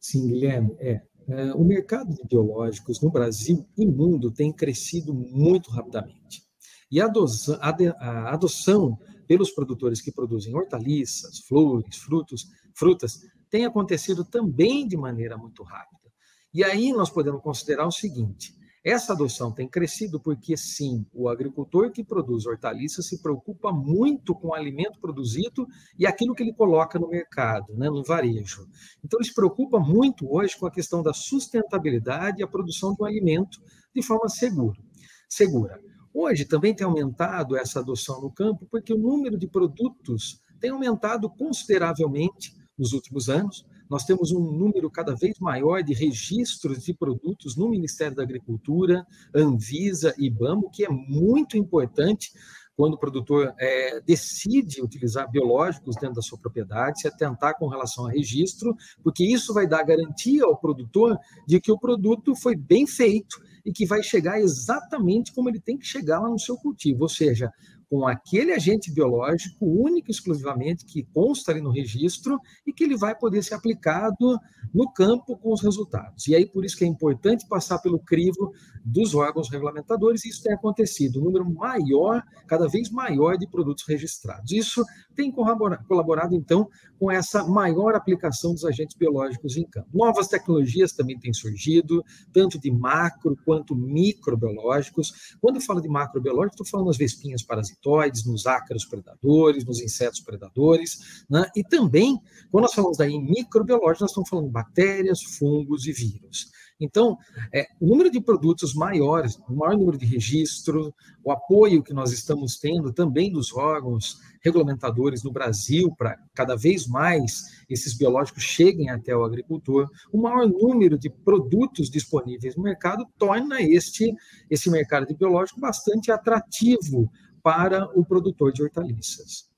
Sim, 0.00 0.26
Guilherme, 0.26 0.74
é. 0.80 1.02
É. 1.28 1.52
O 1.54 1.64
mercado 1.64 2.14
de 2.14 2.24
biológicos 2.24 3.00
no 3.00 3.10
Brasil 3.10 3.66
e 3.76 3.86
mundo 3.86 4.30
tem 4.30 4.52
crescido 4.52 5.14
muito 5.14 5.70
rapidamente. 5.70 6.42
E 6.90 7.00
a 7.00 7.06
adoção, 7.06 7.58
a 7.60 8.34
adoção 8.34 8.98
pelos 9.26 9.50
produtores 9.50 10.00
que 10.00 10.12
produzem 10.12 10.54
hortaliças, 10.54 11.38
flores, 11.40 11.96
frutos, 11.96 12.46
frutas, 12.74 13.20
tem 13.48 13.64
acontecido 13.64 14.24
também 14.24 14.86
de 14.86 14.96
maneira 14.96 15.36
muito 15.36 15.62
rápida. 15.62 16.10
E 16.52 16.62
aí 16.62 16.92
nós 16.92 17.08
podemos 17.08 17.42
considerar 17.42 17.86
o 17.86 17.92
seguinte: 17.92 18.54
essa 18.84 19.12
adoção 19.12 19.52
tem 19.52 19.68
crescido 19.68 20.18
porque, 20.18 20.56
sim, 20.56 21.06
o 21.12 21.28
agricultor 21.28 21.92
que 21.92 22.02
produz 22.02 22.46
hortaliças 22.46 23.06
se 23.06 23.22
preocupa 23.22 23.70
muito 23.72 24.34
com 24.34 24.48
o 24.48 24.54
alimento 24.54 24.98
produzido 25.00 25.66
e 25.96 26.04
aquilo 26.04 26.34
que 26.34 26.42
ele 26.42 26.52
coloca 26.52 26.98
no 26.98 27.08
mercado, 27.08 27.72
né, 27.74 27.88
no 27.88 28.02
varejo. 28.02 28.66
Então, 29.04 29.20
ele 29.20 29.28
se 29.28 29.34
preocupa 29.34 29.78
muito 29.78 30.26
hoje 30.28 30.56
com 30.58 30.66
a 30.66 30.70
questão 30.70 31.00
da 31.00 31.12
sustentabilidade 31.12 32.40
e 32.40 32.42
a 32.42 32.48
produção 32.48 32.92
de 32.92 33.02
um 33.02 33.06
alimento 33.06 33.60
de 33.94 34.02
forma 34.02 34.28
segura. 34.28 34.78
segura. 35.28 35.80
Hoje 36.12 36.44
também 36.44 36.74
tem 36.74 36.86
aumentado 36.86 37.56
essa 37.56 37.80
adoção 37.80 38.20
no 38.20 38.30
campo, 38.30 38.66
porque 38.70 38.92
o 38.92 38.98
número 38.98 39.38
de 39.38 39.46
produtos 39.46 40.40
tem 40.60 40.70
aumentado 40.70 41.30
consideravelmente 41.30 42.54
nos 42.76 42.92
últimos 42.92 43.28
anos. 43.28 43.64
Nós 43.92 44.06
temos 44.06 44.32
um 44.32 44.40
número 44.40 44.90
cada 44.90 45.14
vez 45.14 45.38
maior 45.38 45.82
de 45.82 45.92
registros 45.92 46.82
de 46.82 46.94
produtos 46.94 47.58
no 47.58 47.68
Ministério 47.68 48.16
da 48.16 48.22
Agricultura, 48.22 49.06
Anvisa 49.34 50.14
e 50.16 50.28
IBAMA, 50.28 50.70
que 50.72 50.82
é 50.82 50.88
muito 50.88 51.58
importante 51.58 52.32
quando 52.74 52.94
o 52.94 52.98
produtor 52.98 53.52
é, 53.60 54.00
decide 54.00 54.80
utilizar 54.80 55.30
biológicos 55.30 55.94
dentro 55.96 56.14
da 56.14 56.22
sua 56.22 56.38
propriedade, 56.38 57.02
se 57.02 57.06
atentar 57.06 57.58
com 57.58 57.68
relação 57.68 58.06
a 58.06 58.10
registro, 58.10 58.74
porque 59.04 59.26
isso 59.26 59.52
vai 59.52 59.66
dar 59.66 59.82
garantia 59.82 60.42
ao 60.46 60.56
produtor 60.56 61.18
de 61.46 61.60
que 61.60 61.70
o 61.70 61.78
produto 61.78 62.34
foi 62.34 62.56
bem 62.56 62.86
feito 62.86 63.42
e 63.62 63.74
que 63.74 63.84
vai 63.84 64.02
chegar 64.02 64.40
exatamente 64.40 65.34
como 65.34 65.50
ele 65.50 65.60
tem 65.60 65.76
que 65.76 65.86
chegar 65.86 66.18
lá 66.18 66.30
no 66.30 66.38
seu 66.38 66.56
cultivo, 66.56 67.02
ou 67.02 67.10
seja, 67.10 67.52
com 67.92 68.08
aquele 68.08 68.52
agente 68.52 68.90
biológico 68.90 69.66
único 69.66 70.10
exclusivamente 70.10 70.86
que 70.86 71.02
consta 71.12 71.52
ali 71.52 71.60
no 71.60 71.70
registro 71.70 72.40
e 72.66 72.72
que 72.72 72.84
ele 72.84 72.96
vai 72.96 73.14
poder 73.14 73.42
ser 73.42 73.52
aplicado 73.52 74.38
no 74.72 74.90
campo 74.94 75.36
com 75.36 75.52
os 75.52 75.62
resultados. 75.62 76.26
E 76.26 76.34
aí 76.34 76.46
por 76.46 76.64
isso 76.64 76.74
que 76.74 76.84
é 76.84 76.86
importante 76.86 77.46
passar 77.46 77.80
pelo 77.80 77.98
crivo 77.98 78.54
dos 78.82 79.14
órgãos 79.14 79.50
regulamentadores, 79.50 80.24
e 80.24 80.30
isso 80.30 80.42
tem 80.42 80.54
acontecido, 80.54 81.20
um 81.20 81.24
número 81.24 81.48
maior, 81.52 82.22
cada 82.46 82.66
vez 82.66 82.90
maior 82.90 83.36
de 83.36 83.46
produtos 83.46 83.84
registrados. 83.86 84.50
Isso 84.50 84.82
tem 85.14 85.30
colaborado, 85.30 86.34
então, 86.34 86.68
com 86.98 87.10
essa 87.10 87.44
maior 87.44 87.94
aplicação 87.94 88.52
dos 88.52 88.64
agentes 88.64 88.96
biológicos 88.96 89.56
em 89.56 89.64
campo. 89.66 89.88
Novas 89.92 90.28
tecnologias 90.28 90.92
também 90.92 91.18
têm 91.18 91.32
surgido, 91.32 92.02
tanto 92.32 92.58
de 92.58 92.70
macro 92.70 93.36
quanto 93.44 93.76
microbiológicos. 93.76 95.36
Quando 95.40 95.56
eu 95.56 95.62
falo 95.62 95.80
de 95.80 95.88
macrobiológicos, 95.88 96.54
estou 96.54 96.66
falando 96.66 96.86
das 96.88 96.96
vespinhas 96.96 97.42
parasitoides, 97.82 98.24
nos 98.24 98.46
ácaros 98.46 98.84
predadores, 98.84 99.64
nos 99.64 99.80
insetos 99.80 100.20
predadores, 100.20 101.24
né? 101.28 101.44
e 101.54 101.62
também, 101.62 102.18
quando 102.50 102.62
nós 102.62 102.74
falamos 102.74 102.96
daí 102.96 103.12
em 103.12 103.24
microbiológicos, 103.24 104.00
nós 104.00 104.10
estamos 104.10 104.28
falando 104.28 104.46
de 104.46 104.52
bactérias, 104.52 105.22
fungos 105.22 105.86
e 105.86 105.92
vírus. 105.92 106.50
Então, 106.80 107.16
é, 107.54 107.66
o 107.80 107.86
número 107.86 108.10
de 108.10 108.20
produtos 108.20 108.74
maiores, 108.74 109.38
o 109.48 109.54
maior 109.54 109.76
número 109.76 109.96
de 109.96 110.04
registro, 110.04 110.92
o 111.22 111.30
apoio 111.30 111.82
que 111.82 111.94
nós 111.94 112.10
estamos 112.10 112.58
tendo 112.58 112.92
também 112.92 113.30
dos 113.30 113.52
órgãos 113.52 114.18
regulamentadores 114.42 115.22
no 115.22 115.30
Brasil 115.30 115.94
para 115.96 116.18
cada 116.34 116.56
vez 116.56 116.88
mais 116.88 117.62
esses 117.70 117.96
biológicos 117.96 118.42
cheguem 118.42 118.90
até 118.90 119.16
o 119.16 119.22
agricultor, 119.22 119.88
o 120.12 120.20
maior 120.20 120.48
número 120.48 120.98
de 120.98 121.08
produtos 121.08 121.88
disponíveis 121.88 122.56
no 122.56 122.64
mercado 122.64 123.06
torna 123.16 123.62
este 123.62 124.12
esse 124.50 124.68
mercado 124.68 125.06
de 125.06 125.14
biológico 125.14 125.60
bastante 125.60 126.10
atrativo 126.10 127.08
para 127.42 127.86
o 127.98 128.04
produtor 128.04 128.52
de 128.52 128.62
hortaliças. 128.62 129.52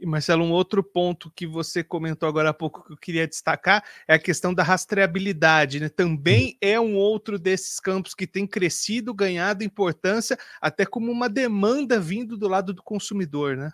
E 0.00 0.06
Marcelo, 0.06 0.44
um 0.44 0.52
outro 0.52 0.82
ponto 0.82 1.30
que 1.34 1.46
você 1.46 1.82
comentou 1.82 2.28
agora 2.28 2.50
há 2.50 2.54
pouco 2.54 2.84
que 2.84 2.92
eu 2.92 2.96
queria 2.96 3.26
destacar 3.26 3.84
é 4.06 4.14
a 4.14 4.18
questão 4.18 4.54
da 4.54 4.62
rastreabilidade, 4.62 5.80
né? 5.80 5.88
Também 5.88 6.56
é 6.60 6.80
um 6.80 6.96
outro 6.96 7.38
desses 7.38 7.80
campos 7.80 8.14
que 8.14 8.26
tem 8.26 8.46
crescido, 8.46 9.12
ganhado 9.12 9.64
importância, 9.64 10.38
até 10.60 10.86
como 10.86 11.10
uma 11.10 11.28
demanda 11.28 12.00
vindo 12.00 12.36
do 12.36 12.48
lado 12.48 12.72
do 12.72 12.82
consumidor, 12.82 13.56
né? 13.56 13.72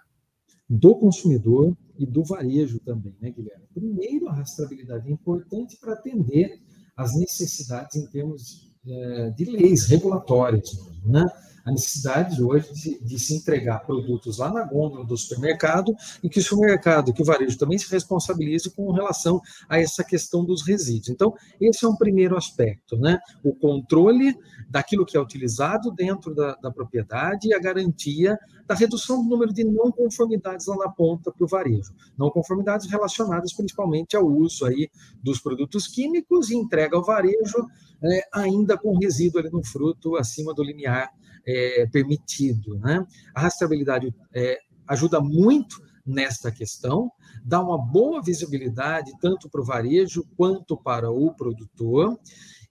Do 0.68 0.96
consumidor 0.96 1.76
e 1.98 2.06
do 2.06 2.24
varejo 2.24 2.80
também, 2.80 3.14
né, 3.20 3.30
Guilherme? 3.30 3.66
Primeiro, 3.74 4.28
a 4.28 4.34
rastreabilidade 4.34 5.08
é 5.08 5.12
importante 5.12 5.76
para 5.76 5.92
atender 5.92 6.58
às 6.96 7.14
necessidades 7.14 7.96
em 7.96 8.06
termos 8.06 8.72
é, 8.86 9.30
de 9.30 9.44
leis 9.44 9.86
regulatórias, 9.86 10.70
né? 11.04 11.24
A 11.64 11.70
necessidade 11.70 12.42
hoje 12.42 12.72
de, 12.72 13.00
de, 13.02 13.18
se 13.18 13.34
entregar 13.34 13.80
produtos 13.80 14.38
lá 14.38 14.52
na 14.52 14.64
gôndola 14.64 15.04
do 15.04 15.16
supermercado 15.16 15.94
e 16.22 16.28
que 16.28 16.38
o 16.38 16.42
supermercado, 16.42 17.12
que 17.12 17.22
o 17.22 17.24
varejo 17.24 17.56
também 17.56 17.78
se 17.78 17.90
responsabilize 17.90 18.70
com 18.70 18.92
relação 18.92 19.40
a 19.68 19.78
essa 19.78 20.04
questão 20.04 20.44
dos 20.44 20.66
resíduos. 20.66 21.08
Então, 21.08 21.34
esse 21.60 21.84
é 21.84 21.88
um 21.88 21.96
primeiro 21.96 22.36
aspecto, 22.36 22.96
né? 22.98 23.18
O 23.42 23.54
controle 23.54 24.36
daquilo 24.68 25.06
que 25.06 25.16
é 25.16 25.20
utilizado 25.20 25.90
dentro 25.90 26.34
da, 26.34 26.54
da 26.56 26.70
propriedade 26.70 27.48
e 27.48 27.54
a 27.54 27.58
garantia 27.58 28.38
da 28.66 28.74
redução 28.74 29.22
do 29.22 29.28
número 29.28 29.52
de 29.52 29.64
não 29.64 29.90
conformidades 29.90 30.66
lá 30.66 30.76
na 30.76 30.88
ponta 30.88 31.30
para 31.30 31.44
o 31.44 31.48
varejo. 31.48 31.94
Não 32.16 32.30
conformidades 32.30 32.90
relacionadas 32.90 33.52
principalmente 33.52 34.16
ao 34.16 34.26
uso 34.26 34.64
aí 34.64 34.90
dos 35.22 35.40
produtos 35.40 35.86
químicos 35.86 36.50
e 36.50 36.56
entrega 36.56 36.96
ao 36.96 37.04
varejo 37.04 37.66
é, 38.02 38.22
ainda 38.32 38.76
com 38.76 38.98
resíduo 38.98 39.40
ali 39.40 39.50
no 39.50 39.64
fruto 39.64 40.16
acima 40.16 40.54
do 40.54 40.62
limiar 40.62 41.10
é, 41.46 41.53
permitido. 41.92 42.78
Né? 42.78 43.04
A 43.34 43.40
rastreabilidade 43.42 44.14
é, 44.34 44.58
ajuda 44.86 45.20
muito 45.20 45.82
nesta 46.06 46.52
questão, 46.52 47.10
dá 47.42 47.62
uma 47.62 47.78
boa 47.78 48.22
visibilidade 48.22 49.10
tanto 49.20 49.48
para 49.48 49.60
o 49.60 49.64
varejo 49.64 50.26
quanto 50.36 50.76
para 50.76 51.10
o 51.10 51.34
produtor, 51.34 52.18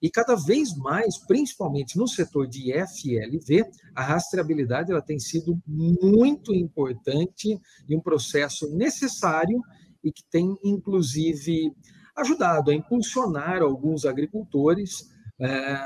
e 0.00 0.10
cada 0.10 0.36
vez 0.36 0.76
mais, 0.76 1.16
principalmente 1.16 1.96
no 1.96 2.06
setor 2.06 2.46
de 2.46 2.72
FLV, 2.72 3.64
a 3.94 4.02
rastreabilidade 4.02 4.92
ela 4.92 5.00
tem 5.00 5.18
sido 5.18 5.58
muito 5.66 6.54
importante 6.54 7.58
e 7.88 7.96
um 7.96 8.00
processo 8.00 8.68
necessário 8.76 9.60
e 10.02 10.12
que 10.12 10.22
tem, 10.30 10.56
inclusive, 10.62 11.72
ajudado 12.14 12.70
a 12.70 12.74
impulsionar 12.74 13.62
alguns 13.62 14.04
agricultores 14.04 15.10
é, 15.40 15.78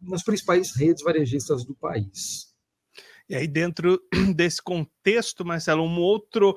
nas 0.00 0.22
principais 0.22 0.74
redes 0.74 1.02
varejistas 1.02 1.64
do 1.64 1.74
país. 1.74 2.48
E 3.28 3.34
aí, 3.34 3.46
dentro 3.46 4.00
desse 4.34 4.62
contexto, 4.62 5.44
Marcelo, 5.44 5.84
um 5.84 5.98
outro 5.98 6.56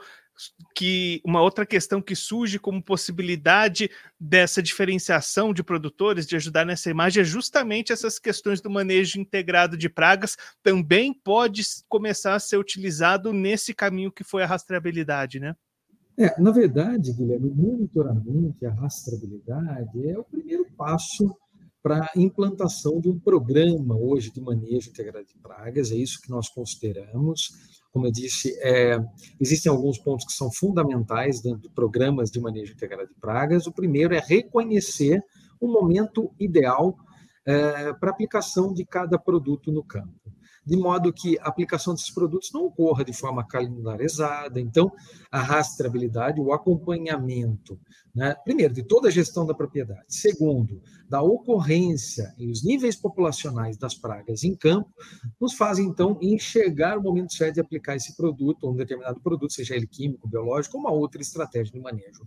que 0.75 1.21
uma 1.23 1.41
outra 1.41 1.65
questão 1.65 2.01
que 2.01 2.15
surge 2.15 2.57
como 2.57 2.83
possibilidade 2.83 3.91
dessa 4.19 4.61
diferenciação 4.61 5.53
de 5.53 5.63
produtores, 5.63 6.25
de 6.25 6.35
ajudar 6.35 6.65
nessa 6.65 6.89
imagem, 6.89 7.21
é 7.21 7.25
justamente 7.25 7.91
essas 7.91 8.17
questões 8.17 8.61
do 8.61 8.69
manejo 8.69 9.19
integrado 9.19 9.77
de 9.77 9.89
pragas, 9.89 10.37
também 10.63 11.13
pode 11.13 11.61
começar 11.87 12.33
a 12.33 12.39
ser 12.39 12.57
utilizado 12.57 13.33
nesse 13.33 13.73
caminho 13.73 14.11
que 14.11 14.23
foi 14.23 14.41
a 14.41 14.47
rastreabilidade, 14.47 15.39
né? 15.39 15.55
É, 16.17 16.39
na 16.39 16.51
verdade, 16.51 17.13
Guilherme, 17.13 17.49
o 17.49 17.55
monitoramento 17.55 18.57
e 18.61 18.65
a 18.65 18.71
rastreabilidade 18.71 20.07
é 20.07 20.17
o 20.17 20.23
primeiro 20.23 20.65
passo 20.77 21.35
para 21.81 22.03
a 22.03 22.11
implantação 22.15 22.99
de 22.99 23.09
um 23.09 23.19
programa 23.19 23.95
hoje 23.95 24.31
de 24.31 24.39
manejo 24.39 24.89
integrado 24.89 25.25
de 25.25 25.37
pragas, 25.37 25.91
é 25.91 25.95
isso 25.95 26.21
que 26.21 26.29
nós 26.29 26.49
consideramos. 26.49 27.49
Como 27.91 28.07
eu 28.07 28.11
disse, 28.11 28.57
é, 28.61 28.97
existem 29.39 29.71
alguns 29.71 29.97
pontos 29.97 30.25
que 30.25 30.33
são 30.33 30.51
fundamentais 30.51 31.41
dentro 31.41 31.61
de 31.61 31.69
programas 31.69 32.29
de 32.29 32.39
manejo 32.39 32.73
integrado 32.73 33.09
de 33.09 33.19
pragas. 33.19 33.67
O 33.67 33.73
primeiro 33.73 34.13
é 34.13 34.19
reconhecer 34.19 35.23
o 35.59 35.67
momento 35.67 36.31
ideal 36.39 36.95
é, 37.45 37.93
para 37.93 38.11
aplicação 38.11 38.73
de 38.73 38.85
cada 38.85 39.17
produto 39.17 39.71
no 39.71 39.83
campo 39.83 40.21
de 40.65 40.77
modo 40.77 41.11
que 41.11 41.39
a 41.39 41.47
aplicação 41.47 41.93
desses 41.93 42.13
produtos 42.13 42.51
não 42.53 42.65
ocorra 42.65 43.03
de 43.03 43.13
forma 43.13 43.45
calendarizada. 43.45 44.59
Então, 44.59 44.91
a 45.31 45.41
rastreabilidade, 45.41 46.39
o 46.39 46.53
acompanhamento, 46.53 47.79
né, 48.13 48.35
primeiro, 48.43 48.73
de 48.73 48.83
toda 48.83 49.07
a 49.07 49.11
gestão 49.11 49.45
da 49.45 49.53
propriedade, 49.53 50.03
segundo, 50.07 50.81
da 51.09 51.21
ocorrência 51.21 52.33
e 52.37 52.49
os 52.49 52.63
níveis 52.63 52.95
populacionais 52.95 53.77
das 53.77 53.95
pragas 53.95 54.43
em 54.43 54.55
campo, 54.55 54.89
nos 55.39 55.53
fazem, 55.53 55.85
então, 55.85 56.17
enxergar 56.21 56.97
o 56.97 57.03
momento 57.03 57.33
certo 57.33 57.55
de 57.55 57.61
aplicar 57.61 57.95
esse 57.95 58.15
produto, 58.15 58.63
ou 58.63 58.73
um 58.73 58.75
determinado 58.75 59.19
produto, 59.19 59.53
seja 59.53 59.75
ele 59.75 59.87
químico, 59.87 60.27
biológico, 60.27 60.77
ou 60.77 60.83
uma 60.83 60.91
outra 60.91 61.21
estratégia 61.21 61.73
de 61.73 61.79
manejo. 61.79 62.25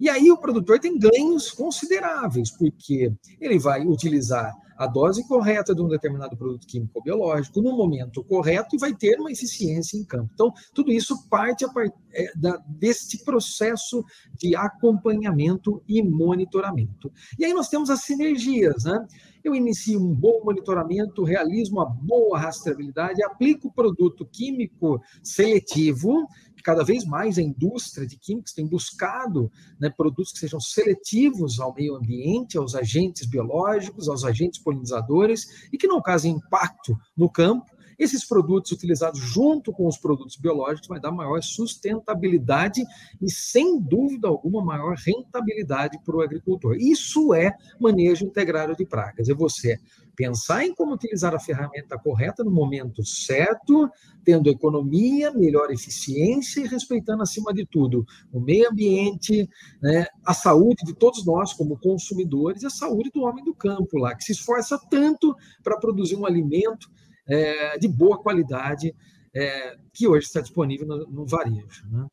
E 0.00 0.08
aí 0.08 0.30
o 0.30 0.38
produtor 0.38 0.78
tem 0.78 0.98
ganhos 0.98 1.50
consideráveis, 1.50 2.50
porque 2.50 3.12
ele 3.40 3.58
vai 3.58 3.84
utilizar 3.86 4.52
a 4.80 4.86
dose 4.86 5.22
correta 5.28 5.74
de 5.74 5.82
um 5.82 5.88
determinado 5.88 6.34
produto 6.38 6.66
químico 6.66 6.92
ou 6.94 7.02
biológico 7.02 7.60
no 7.60 7.76
momento 7.76 8.24
correto 8.24 8.74
e 8.74 8.78
vai 8.78 8.94
ter 8.94 9.20
uma 9.20 9.30
eficiência 9.30 9.98
em 9.98 10.04
campo. 10.04 10.30
Então, 10.32 10.50
tudo 10.72 10.90
isso 10.90 11.28
parte 11.28 11.66
part... 11.74 11.92
é, 12.12 12.32
da, 12.36 12.56
deste 12.66 13.24
processo 13.24 14.04
de 14.38 14.54
acompanhamento 14.56 15.82
e 15.88 16.02
monitoramento. 16.02 17.12
E 17.38 17.44
aí 17.44 17.52
nós 17.52 17.68
temos 17.68 17.90
as 17.90 18.02
sinergias, 18.02 18.84
né? 18.84 19.06
Eu 19.42 19.54
inicio 19.54 19.98
um 19.98 20.14
bom 20.14 20.42
monitoramento, 20.44 21.24
realizo 21.24 21.72
uma 21.72 21.86
boa 21.86 22.38
rastreabilidade, 22.38 23.22
aplico 23.22 23.68
o 23.68 23.72
produto 23.72 24.26
químico 24.30 25.00
seletivo, 25.22 26.28
cada 26.62 26.84
vez 26.84 27.04
mais 27.06 27.38
a 27.38 27.42
indústria 27.42 28.06
de 28.06 28.18
químicos 28.18 28.52
tem 28.52 28.66
buscado 28.66 29.50
né, 29.80 29.88
produtos 29.88 30.32
que 30.32 30.40
sejam 30.40 30.60
seletivos 30.60 31.58
ao 31.58 31.74
meio 31.74 31.96
ambiente, 31.96 32.58
aos 32.58 32.74
agentes 32.74 33.26
biológicos, 33.26 34.08
aos 34.08 34.24
agentes 34.24 34.62
polinizadores 34.62 35.68
e 35.72 35.78
que 35.78 35.86
não 35.86 36.02
causem 36.02 36.32
impacto 36.32 36.94
no 37.16 37.30
campo. 37.30 37.70
Esses 38.00 38.24
produtos 38.24 38.72
utilizados 38.72 39.20
junto 39.20 39.70
com 39.74 39.86
os 39.86 39.98
produtos 39.98 40.34
biológicos 40.34 40.88
vai 40.88 40.98
dar 40.98 41.12
maior 41.12 41.42
sustentabilidade 41.42 42.82
e, 43.20 43.30
sem 43.30 43.78
dúvida 43.78 44.26
alguma, 44.26 44.64
maior 44.64 44.96
rentabilidade 44.96 45.98
para 46.02 46.16
o 46.16 46.22
agricultor. 46.22 46.76
Isso 46.76 47.34
é 47.34 47.54
manejo 47.78 48.24
integrado 48.24 48.74
de 48.74 48.86
pragas. 48.86 49.28
É 49.28 49.34
você 49.34 49.78
pensar 50.16 50.64
em 50.64 50.74
como 50.74 50.94
utilizar 50.94 51.34
a 51.34 51.38
ferramenta 51.38 51.98
correta 51.98 52.42
no 52.42 52.50
momento 52.50 53.04
certo, 53.04 53.90
tendo 54.24 54.48
economia, 54.48 55.30
melhor 55.32 55.70
eficiência 55.70 56.60
e 56.60 56.66
respeitando, 56.66 57.22
acima 57.22 57.52
de 57.52 57.66
tudo, 57.66 58.04
o 58.32 58.40
meio 58.40 58.70
ambiente, 58.70 59.48
né, 59.82 60.06
a 60.24 60.34
saúde 60.34 60.84
de 60.84 60.94
todos 60.94 61.24
nós 61.24 61.52
como 61.52 61.78
consumidores 61.78 62.62
e 62.62 62.66
a 62.66 62.70
saúde 62.70 63.10
do 63.14 63.22
homem 63.22 63.44
do 63.44 63.54
campo 63.54 63.98
lá, 63.98 64.14
que 64.14 64.24
se 64.24 64.32
esforça 64.32 64.78
tanto 64.90 65.34
para 65.62 65.78
produzir 65.78 66.16
um 66.16 66.26
alimento 66.26 66.90
é, 67.30 67.78
de 67.78 67.88
boa 67.88 68.20
qualidade 68.20 68.94
é, 69.34 69.76
que 69.92 70.08
hoje 70.08 70.26
está 70.26 70.40
disponível 70.40 70.86
no, 70.86 71.06
no 71.06 71.26
varejo. 71.26 71.86
Né? 71.88 72.06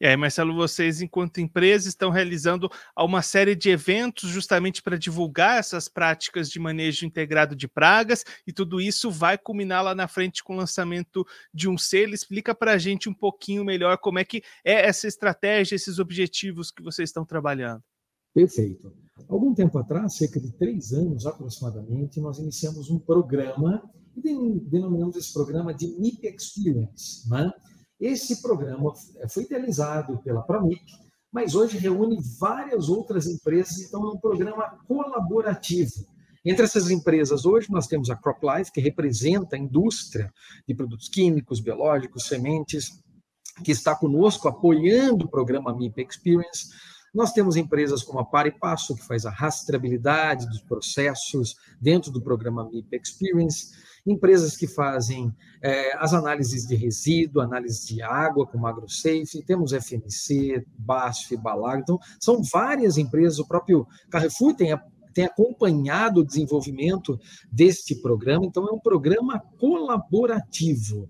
E 0.00 0.06
aí, 0.06 0.16
Marcelo, 0.16 0.54
vocês, 0.54 1.00
enquanto 1.00 1.40
empresa, 1.40 1.88
estão 1.88 2.10
realizando 2.10 2.70
uma 2.96 3.22
série 3.22 3.54
de 3.54 3.70
eventos 3.70 4.28
justamente 4.28 4.82
para 4.82 4.98
divulgar 4.98 5.58
essas 5.58 5.88
práticas 5.88 6.50
de 6.50 6.58
manejo 6.58 7.06
integrado 7.06 7.56
de 7.56 7.66
pragas, 7.66 8.24
e 8.46 8.52
tudo 8.52 8.80
isso 8.80 9.10
vai 9.10 9.38
culminar 9.38 9.82
lá 9.82 9.94
na 9.94 10.06
frente 10.06 10.44
com 10.44 10.54
o 10.54 10.56
lançamento 10.56 11.26
de 11.52 11.68
um 11.68 11.78
selo. 11.78 12.14
Explica 12.14 12.54
para 12.54 12.72
a 12.72 12.78
gente 12.78 13.08
um 13.08 13.14
pouquinho 13.14 13.64
melhor 13.64 13.98
como 13.98 14.18
é 14.18 14.24
que 14.24 14.42
é 14.64 14.86
essa 14.86 15.06
estratégia, 15.06 15.76
esses 15.76 15.98
objetivos 15.98 16.70
que 16.70 16.82
vocês 16.82 17.08
estão 17.08 17.24
trabalhando. 17.24 17.82
Perfeito. 18.34 18.92
Algum 19.28 19.54
tempo 19.54 19.78
atrás, 19.78 20.16
cerca 20.16 20.38
de 20.38 20.52
três 20.52 20.92
anos 20.92 21.24
aproximadamente, 21.24 22.20
nós 22.20 22.38
iniciamos 22.38 22.90
um 22.90 22.98
programa 22.98 23.82
e 24.16 24.60
denominamos 24.60 25.16
esse 25.16 25.32
programa 25.32 25.74
de 25.74 25.88
MIP 25.98 26.26
Experience, 26.26 27.28
né? 27.28 27.50
Esse 27.98 28.42
programa 28.42 28.92
foi 29.30 29.44
idealizado 29.44 30.18
pela 30.18 30.42
Promip, 30.42 30.82
mas 31.32 31.54
hoje 31.54 31.78
reúne 31.78 32.18
várias 32.38 32.88
outras 32.88 33.26
empresas, 33.26 33.78
então 33.80 34.04
é 34.04 34.12
um 34.12 34.18
programa 34.18 34.78
colaborativo. 34.86 36.06
Entre 36.44 36.64
essas 36.64 36.90
empresas, 36.90 37.44
hoje 37.44 37.68
nós 37.70 37.86
temos 37.86 38.08
a 38.08 38.16
CropLife, 38.16 38.70
que 38.70 38.80
representa 38.80 39.56
a 39.56 39.58
indústria 39.58 40.32
de 40.66 40.74
produtos 40.74 41.08
químicos, 41.08 41.58
biológicos, 41.58 42.26
sementes, 42.26 43.02
que 43.64 43.72
está 43.72 43.96
conosco 43.96 44.46
apoiando 44.46 45.24
o 45.24 45.28
programa 45.28 45.74
MIP 45.74 46.02
Experience. 46.02 46.68
Nós 47.12 47.32
temos 47.32 47.56
empresas 47.56 48.02
como 48.02 48.20
a 48.20 48.24
Pare 48.24 48.52
Passo, 48.52 48.94
que 48.94 49.02
faz 49.02 49.24
a 49.24 49.30
rastreabilidade 49.30 50.46
dos 50.46 50.60
processos 50.60 51.56
dentro 51.80 52.12
do 52.12 52.22
programa 52.22 52.68
MIP 52.70 52.94
Experience 52.96 53.74
empresas 54.06 54.56
que 54.56 54.66
fazem 54.66 55.34
é, 55.62 55.96
as 55.96 56.14
análises 56.14 56.66
de 56.66 56.76
resíduo, 56.76 57.42
análise 57.42 57.86
de 57.86 58.02
água, 58.02 58.46
como 58.46 58.66
AgroSafe, 58.66 59.44
temos 59.44 59.72
FMC, 59.72 60.64
BASF, 60.78 61.36
Balag, 61.36 61.82
então 61.82 61.98
são 62.20 62.40
várias 62.42 62.96
empresas, 62.96 63.38
o 63.38 63.48
próprio 63.48 63.86
Carrefour 64.08 64.54
tem, 64.54 64.78
tem 65.12 65.24
acompanhado 65.24 66.20
o 66.20 66.24
desenvolvimento 66.24 67.18
deste 67.50 67.94
programa, 67.96 68.46
então 68.46 68.68
é 68.68 68.72
um 68.72 68.80
programa 68.80 69.42
colaborativo. 69.58 71.08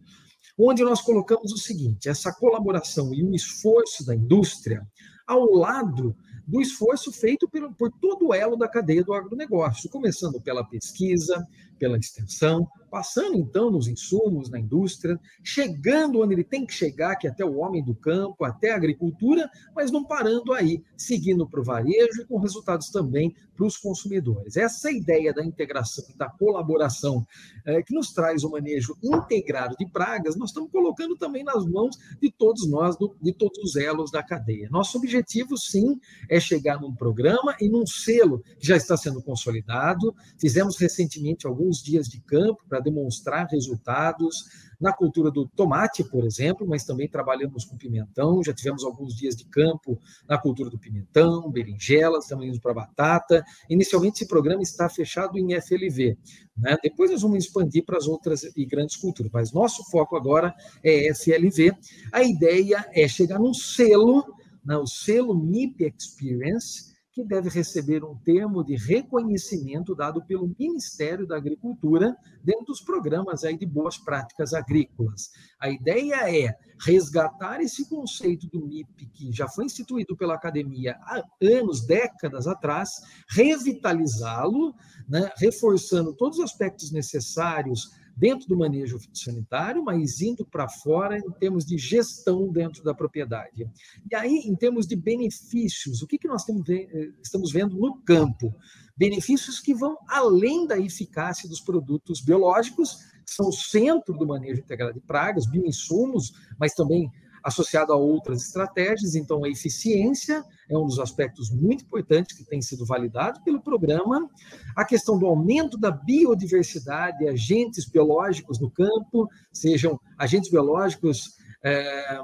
onde 0.59 0.83
nós 0.83 1.03
colocamos 1.03 1.53
o 1.53 1.59
seguinte: 1.59 2.09
essa 2.09 2.33
colaboração 2.33 3.13
e 3.13 3.23
o 3.23 3.35
esforço 3.35 4.07
da 4.07 4.15
indústria 4.15 4.87
ao 5.27 5.53
lado 5.53 6.17
do 6.47 6.61
esforço 6.61 7.11
feito 7.11 7.49
por, 7.49 7.75
por 7.75 7.91
todo 8.01 8.29
o 8.29 8.35
elo 8.35 8.57
da 8.57 8.69
cadeia 8.69 9.03
do 9.03 9.13
agronegócio, 9.13 9.91
começando 9.91 10.41
pela 10.41 10.65
pesquisa, 10.65 11.45
pela 11.79 11.99
extensão, 11.99 12.69
passando 12.91 13.37
então 13.37 13.71
nos 13.71 13.89
insumos, 13.89 14.49
na 14.49 14.59
indústria, 14.59 15.19
chegando 15.43 16.23
onde 16.23 16.35
ele 16.35 16.45
tem 16.45 16.65
que 16.65 16.73
chegar, 16.73 17.17
que 17.17 17.27
é 17.27 17.31
até 17.31 17.45
o 17.45 17.59
homem 17.59 17.85
do 17.85 17.95
campo, 17.95 18.45
até 18.45 18.71
a 18.71 18.77
agricultura, 18.77 19.51
mas 19.75 19.91
não 19.91 20.05
parando 20.05 20.53
aí, 20.53 20.83
seguindo 20.97 21.47
para 21.47 21.61
o 21.61 21.65
varejo 21.65 22.23
e 22.23 22.25
com 22.25 22.39
resultados 22.39 22.89
também 22.89 23.35
para 23.57 23.67
os 23.67 23.77
consumidores. 23.77 24.57
Essa 24.57 24.91
ideia 24.91 25.33
da 25.33 25.45
integração, 25.45 26.05
da 26.17 26.29
colaboração, 26.29 27.27
é, 27.65 27.83
que 27.83 27.95
nos 27.95 28.13
traz 28.13 28.45
o 28.45 28.51
manejo 28.51 28.97
integrado 29.03 29.75
de 29.79 29.87
pragas, 29.91 30.37
nós 30.37 30.51
estamos 30.51 30.71
colocando 30.71 31.17
também 31.17 31.43
nas 31.43 31.65
mãos 31.67 31.97
de 32.21 32.31
todos 32.31 32.69
nós, 32.69 32.97
do, 32.97 33.17
de 33.21 33.33
todos 33.33 33.59
os 33.59 33.77
elos 33.77 34.11
da 34.11 34.23
cadeia. 34.23 34.69
Nosso 34.71 34.99
objetivo, 34.99 35.57
sim, 35.57 35.99
é 36.29 36.39
chegar 36.39 36.81
num 36.81 36.95
programa 36.95 37.57
e 37.61 37.69
num 37.69 37.87
selo 37.87 38.43
que 38.59 38.67
já 38.67 38.77
está 38.77 38.97
sendo 38.97 39.23
consolidado. 39.23 40.15
Fizemos 40.39 40.77
recentemente 40.79 41.47
alguns 41.47 41.66
dias 41.83 42.09
de 42.09 42.21
campo 42.21 42.63
para 42.69 42.81
demonstrar 42.81 43.47
resultados 43.47 44.45
na 44.81 44.93
cultura 44.93 45.31
do 45.31 45.47
tomate, 45.49 46.05
por 46.05 46.25
exemplo, 46.25 46.67
mas 46.67 46.85
também 46.85 47.09
trabalhamos 47.09 47.65
com 47.65 47.77
pimentão, 47.77 48.43
já 48.45 48.53
tivemos 48.53 48.85
alguns 48.85 49.15
dias 49.15 49.35
de 49.35 49.45
campo 49.47 49.99
na 50.29 50.39
cultura 50.39 50.69
do 50.71 50.79
pimentão, 50.79 51.51
berinjela, 51.51 52.19
estamos 52.19 52.47
indo 52.47 52.61
para 52.61 52.75
batata. 52.75 53.45
Inicialmente, 53.69 54.17
esse 54.17 54.29
programa 54.29 54.63
está 54.63 54.89
fechado 54.89 55.39
em 55.39 55.59
FLV. 55.61 56.19
Né? 56.57 56.77
Depois 56.83 57.11
nós 57.11 57.23
vamos 57.23 57.45
expandir 57.45 57.85
para 57.85 57.97
as 57.97 58.07
outras 58.07 58.45
e 58.57 58.65
grandes 58.67 58.97
culturas, 58.97 59.33
mas 59.33 59.53
nosso 59.53 59.83
foco 59.91 60.17
agora 60.17 60.55
é 60.83 61.13
FLV. 61.15 61.73
A 62.13 62.23
ideia 62.23 62.87
é 62.93 63.09
chegar 63.09 63.39
num 63.39 63.55
selo, 63.55 64.25
né? 64.65 64.77
o 64.77 64.87
selo 64.87 65.35
MIP 65.35 65.85
Experience, 65.85 66.96
que 67.17 67.25
deve 67.25 67.49
receber 67.49 68.05
um 68.05 68.15
termo 68.15 68.63
de 68.63 68.77
reconhecimento 68.77 69.95
dado 69.95 70.23
pelo 70.27 70.55
Ministério 70.59 71.27
da 71.27 71.35
Agricultura 71.35 72.15
dentro 72.45 72.67
dos 72.67 72.83
programas 72.83 73.43
aí 73.43 73.57
de 73.57 73.65
boas 73.65 73.97
práticas 73.97 74.53
agrícolas. 74.53 75.31
A 75.59 75.71
ideia 75.71 76.29
é 76.31 76.55
resgatar 76.79 77.63
esse 77.63 77.89
conceito 77.89 78.47
do 78.49 78.67
MIP, 78.67 79.07
que 79.15 79.33
já 79.33 79.49
foi 79.49 79.65
instituído 79.65 80.15
pela 80.15 80.35
academia 80.35 80.95
há 81.05 81.23
anos, 81.43 81.87
décadas 81.87 82.47
atrás, 82.47 82.91
revitalizá-lo, 83.31 84.75
né, 85.09 85.31
reforçando 85.39 86.13
todos 86.13 86.37
os 86.37 86.45
aspectos 86.45 86.93
necessários 86.93 87.93
dentro 88.17 88.49
do 88.49 88.57
manejo 88.57 88.99
sanitário, 89.13 89.85
mas 89.85 90.23
indo 90.23 90.45
para 90.47 90.67
fora 90.69 91.19
em 91.19 91.31
termos 91.33 91.67
de 91.67 91.77
gestão 91.77 92.51
dentro 92.51 92.83
da 92.83 92.95
propriedade. 92.95 93.69
E 94.11 94.15
aí, 94.17 94.43
em 94.47 94.57
termos 94.57 94.87
de 94.87 94.97
benefícios, 94.97 96.01
o 96.01 96.07
que, 96.07 96.17
que 96.17 96.27
nós 96.27 96.43
eh, 96.49 97.11
estamos 97.23 97.53
vendo 97.53 97.77
no 97.77 97.99
campo? 97.99 98.55
Benefícios 98.97 99.61
que 99.61 99.75
vão 99.75 99.99
além 100.09 100.67
da 100.67 100.79
eficácia 100.79 101.47
dos 101.47 101.61
produtos 101.61 102.23
biológicos, 102.23 102.97
que 103.27 103.33
são 103.35 103.49
o 103.49 103.53
centro 103.53 104.17
do 104.17 104.27
manejo 104.27 104.61
integrado 104.61 104.95
de 104.95 105.01
pragas, 105.01 105.47
bioinsumos, 105.47 106.33
mas 106.59 106.73
também 106.73 107.13
associado 107.45 107.93
a 107.93 107.97
outras 107.97 108.43
estratégias. 108.47 109.15
Então, 109.15 109.45
a 109.45 109.49
eficiência 109.51 110.43
é 110.69 110.77
um 110.77 110.87
dos 110.87 110.99
aspectos 110.99 111.51
muito 111.51 111.85
importantes 111.85 112.37
que 112.37 112.45
tem 112.45 112.61
sido 112.61 112.85
validado 112.85 113.43
pelo 113.43 113.61
programa. 113.61 114.29
A 114.77 114.85
questão 114.85 115.19
do 115.19 115.27
aumento 115.27 115.79
da 115.79 115.91
biodiversidade, 115.91 117.29
agentes 117.29 117.89
biológicos 117.89 118.59
no 118.59 118.71
campo, 118.71 119.29
sejam 119.53 120.01
agentes 120.19 120.51
biológicos 120.51 121.37
é, 121.63 122.21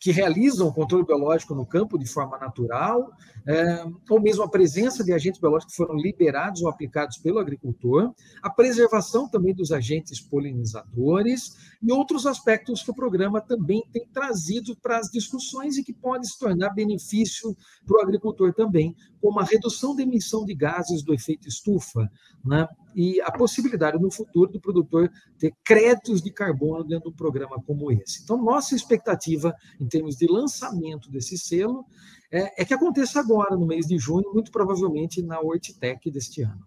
que 0.00 0.12
realizam 0.12 0.68
o 0.68 0.72
controle 0.72 1.04
biológico 1.04 1.54
no 1.54 1.66
campo 1.66 1.98
de 1.98 2.06
forma 2.06 2.38
natural, 2.38 3.10
é, 3.46 3.84
ou 4.08 4.20
mesmo 4.20 4.44
a 4.44 4.48
presença 4.48 5.02
de 5.02 5.12
agentes 5.12 5.40
biológicos 5.40 5.74
que 5.74 5.82
foram 5.82 5.96
liberados 5.96 6.62
ou 6.62 6.68
aplicados 6.68 7.18
pelo 7.18 7.38
agricultor, 7.38 8.14
a 8.42 8.48
preservação 8.48 9.28
também 9.28 9.54
dos 9.54 9.72
agentes 9.72 10.20
polinizadores 10.20 11.56
e 11.82 11.92
outros 11.92 12.26
aspectos 12.26 12.82
que 12.82 12.90
o 12.90 12.94
programa 12.94 13.40
também 13.40 13.82
tem 13.92 14.06
trazido 14.06 14.76
para 14.76 14.98
as 14.98 15.08
discussões 15.10 15.76
e 15.76 15.82
que 15.82 15.92
pode 15.92 16.28
se 16.28 16.38
tornar 16.38 16.70
benefício 16.70 17.56
para 17.84 17.98
o 17.98 18.00
agricultor 18.00 18.54
também, 18.54 18.94
como 19.20 19.40
a 19.40 19.44
redução 19.44 19.96
da 19.96 20.02
emissão 20.02 20.44
de 20.44 20.54
gases 20.54 21.02
do 21.02 21.12
efeito 21.12 21.48
estufa, 21.48 22.08
né? 22.44 22.68
E 22.98 23.20
a 23.20 23.30
possibilidade 23.30 23.96
no 23.96 24.10
futuro 24.10 24.50
do 24.50 24.60
produtor 24.60 25.08
ter 25.38 25.52
créditos 25.64 26.20
de 26.20 26.32
carbono 26.32 26.82
dentro 26.82 27.04
de 27.04 27.14
um 27.14 27.16
programa 27.16 27.62
como 27.64 27.92
esse. 27.92 28.24
Então, 28.24 28.36
nossa 28.36 28.74
expectativa 28.74 29.54
em 29.80 29.86
termos 29.86 30.16
de 30.16 30.26
lançamento 30.26 31.08
desse 31.08 31.38
selo 31.38 31.84
é, 32.28 32.60
é 32.60 32.64
que 32.64 32.74
aconteça 32.74 33.20
agora, 33.20 33.56
no 33.56 33.68
mês 33.68 33.86
de 33.86 33.96
junho, 33.96 34.34
muito 34.34 34.50
provavelmente 34.50 35.22
na 35.22 35.38
Hortitec 35.38 36.10
deste 36.10 36.42
ano. 36.42 36.66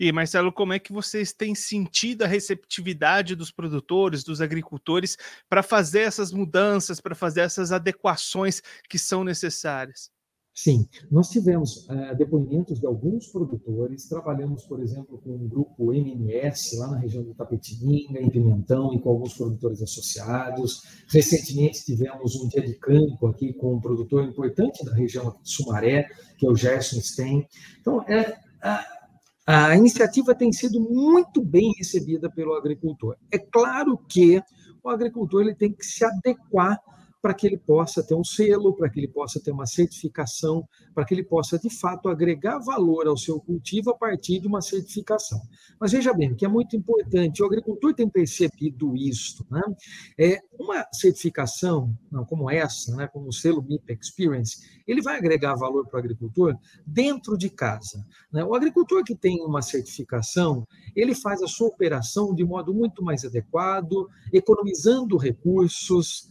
E 0.00 0.10
Marcelo, 0.10 0.50
como 0.50 0.72
é 0.72 0.78
que 0.78 0.90
vocês 0.90 1.34
têm 1.34 1.54
sentido 1.54 2.22
a 2.22 2.26
receptividade 2.26 3.34
dos 3.34 3.50
produtores, 3.50 4.24
dos 4.24 4.40
agricultores, 4.40 5.18
para 5.50 5.62
fazer 5.62 6.00
essas 6.00 6.32
mudanças, 6.32 6.98
para 6.98 7.14
fazer 7.14 7.42
essas 7.42 7.72
adequações 7.72 8.62
que 8.88 8.98
são 8.98 9.22
necessárias? 9.22 10.10
Sim, 10.58 10.88
nós 11.10 11.28
tivemos 11.28 11.86
uh, 11.86 12.16
depoimentos 12.16 12.80
de 12.80 12.86
alguns 12.86 13.26
produtores, 13.26 14.08
trabalhamos, 14.08 14.64
por 14.64 14.80
exemplo, 14.80 15.18
com 15.18 15.32
um 15.32 15.46
grupo 15.46 15.92
MMS 15.92 16.78
lá 16.78 16.92
na 16.92 16.96
região 16.96 17.22
do 17.22 17.34
Tapetininga, 17.34 18.18
em 18.18 18.30
Pimentão, 18.30 18.94
e 18.94 18.98
com 18.98 19.10
alguns 19.10 19.34
produtores 19.34 19.82
associados. 19.82 20.80
Recentemente 21.08 21.84
tivemos 21.84 22.34
um 22.36 22.48
dia 22.48 22.62
de 22.62 22.72
campo 22.78 23.26
aqui 23.26 23.52
com 23.52 23.74
um 23.74 23.80
produtor 23.82 24.24
importante 24.24 24.82
da 24.82 24.94
região 24.94 25.36
de 25.42 25.50
Sumaré, 25.52 26.08
que 26.38 26.46
é 26.46 26.48
o 26.48 26.56
Gerson 26.56 27.02
Stein. 27.02 27.46
Então, 27.78 28.02
é, 28.08 28.38
a, 28.62 28.86
a 29.46 29.76
iniciativa 29.76 30.34
tem 30.34 30.50
sido 30.54 30.80
muito 30.80 31.44
bem 31.44 31.70
recebida 31.76 32.30
pelo 32.30 32.54
agricultor. 32.54 33.14
É 33.30 33.38
claro 33.38 33.98
que 34.08 34.42
o 34.82 34.88
agricultor 34.88 35.42
ele 35.42 35.54
tem 35.54 35.70
que 35.70 35.84
se 35.84 36.02
adequar 36.02 36.80
para 37.26 37.34
que 37.34 37.44
ele 37.44 37.58
possa 37.58 38.04
ter 38.04 38.14
um 38.14 38.22
selo, 38.22 38.72
para 38.72 38.88
que 38.88 39.00
ele 39.00 39.08
possa 39.08 39.40
ter 39.40 39.50
uma 39.50 39.66
certificação, 39.66 40.64
para 40.94 41.04
que 41.04 41.12
ele 41.12 41.24
possa, 41.24 41.58
de 41.58 41.68
fato, 41.68 42.08
agregar 42.08 42.60
valor 42.60 43.08
ao 43.08 43.16
seu 43.16 43.40
cultivo 43.40 43.90
a 43.90 43.98
partir 43.98 44.38
de 44.38 44.46
uma 44.46 44.60
certificação. 44.60 45.40
Mas 45.80 45.90
veja 45.90 46.14
bem, 46.14 46.36
que 46.36 46.44
é 46.44 46.48
muito 46.48 46.76
importante, 46.76 47.42
o 47.42 47.46
agricultor 47.46 47.92
tem 47.94 48.08
percebido 48.08 48.94
isso. 48.94 49.44
Né? 49.50 49.60
É, 50.16 50.40
uma 50.56 50.86
certificação 50.92 51.92
não, 52.12 52.24
como 52.24 52.48
essa, 52.48 52.94
né, 52.94 53.08
como 53.08 53.26
o 53.26 53.32
selo 53.32 53.60
MIP 53.60 53.98
Experience, 54.00 54.58
ele 54.86 55.02
vai 55.02 55.18
agregar 55.18 55.56
valor 55.56 55.84
para 55.88 55.96
o 55.96 55.98
agricultor 55.98 56.56
dentro 56.86 57.36
de 57.36 57.50
casa. 57.50 58.06
Né? 58.32 58.44
O 58.44 58.54
agricultor 58.54 59.02
que 59.02 59.16
tem 59.16 59.40
uma 59.44 59.62
certificação, 59.62 60.64
ele 60.94 61.12
faz 61.12 61.42
a 61.42 61.48
sua 61.48 61.66
operação 61.66 62.32
de 62.32 62.44
modo 62.44 62.72
muito 62.72 63.02
mais 63.02 63.24
adequado, 63.24 64.08
economizando 64.32 65.16
recursos, 65.16 66.30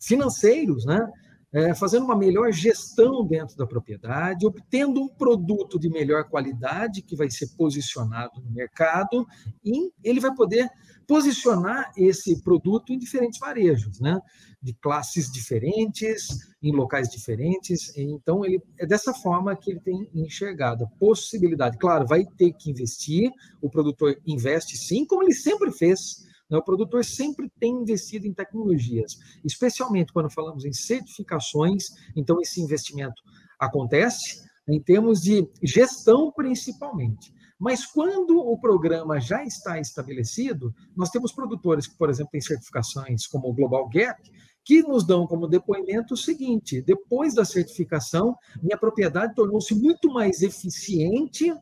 financeiros, 0.00 0.84
né? 0.84 1.06
É, 1.50 1.74
fazendo 1.74 2.04
uma 2.04 2.14
melhor 2.14 2.52
gestão 2.52 3.26
dentro 3.26 3.56
da 3.56 3.66
propriedade, 3.66 4.46
obtendo 4.46 5.00
um 5.00 5.08
produto 5.08 5.78
de 5.78 5.88
melhor 5.88 6.24
qualidade 6.24 7.00
que 7.00 7.16
vai 7.16 7.30
ser 7.30 7.48
posicionado 7.56 8.38
no 8.42 8.50
mercado 8.50 9.26
e 9.64 9.90
ele 10.04 10.20
vai 10.20 10.34
poder 10.34 10.68
posicionar 11.06 11.90
esse 11.96 12.42
produto 12.42 12.92
em 12.92 12.98
diferentes 12.98 13.40
varejos, 13.40 13.98
né? 13.98 14.20
de 14.60 14.74
classes 14.74 15.30
diferentes, 15.30 16.28
em 16.62 16.72
locais 16.72 17.08
diferentes. 17.08 17.96
Então, 17.96 18.44
ele 18.44 18.60
é 18.78 18.86
dessa 18.86 19.14
forma 19.14 19.56
que 19.56 19.70
ele 19.70 19.80
tem 19.80 20.08
enxergado 20.14 20.84
a 20.84 20.98
possibilidade. 20.98 21.78
Claro, 21.78 22.06
vai 22.06 22.24
ter 22.24 22.52
que 22.52 22.70
investir, 22.70 23.30
o 23.62 23.70
produtor 23.70 24.20
investe 24.26 24.76
sim, 24.76 25.06
como 25.06 25.22
ele 25.22 25.32
sempre 25.32 25.70
fez? 25.70 26.27
O 26.50 26.62
produtor 26.62 27.04
sempre 27.04 27.50
tem 27.60 27.72
investido 27.72 28.26
em 28.26 28.32
tecnologias, 28.32 29.18
especialmente 29.44 30.12
quando 30.12 30.30
falamos 30.30 30.64
em 30.64 30.72
certificações, 30.72 31.84
então 32.16 32.40
esse 32.40 32.60
investimento 32.60 33.22
acontece 33.58 34.48
em 34.66 34.80
termos 34.80 35.20
de 35.20 35.46
gestão 35.62 36.32
principalmente. 36.32 37.32
Mas 37.58 37.84
quando 37.84 38.38
o 38.38 38.58
programa 38.58 39.20
já 39.20 39.44
está 39.44 39.80
estabelecido, 39.80 40.72
nós 40.96 41.10
temos 41.10 41.32
produtores 41.32 41.86
que, 41.86 41.98
por 41.98 42.08
exemplo, 42.08 42.30
têm 42.30 42.40
certificações 42.40 43.26
como 43.26 43.48
o 43.48 43.52
Global 43.52 43.88
Gap, 43.88 44.22
que 44.64 44.82
nos 44.82 45.04
dão 45.04 45.26
como 45.26 45.48
depoimento 45.48 46.14
o 46.14 46.16
seguinte: 46.16 46.80
depois 46.80 47.34
da 47.34 47.44
certificação, 47.44 48.36
minha 48.62 48.78
propriedade 48.78 49.34
tornou-se 49.34 49.74
muito 49.74 50.12
mais 50.12 50.40
eficiente 50.40 51.52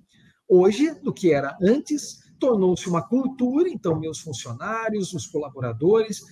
hoje 0.48 0.92
do 1.00 1.14
que 1.14 1.32
era 1.32 1.56
antes, 1.62 2.18
tornou-se 2.38 2.88
uma 2.88 3.02
cultura, 3.02 3.68
então 3.68 3.98
meus 3.98 4.20
funcionários, 4.20 5.12
os 5.12 5.26
colaboradores, 5.26 6.22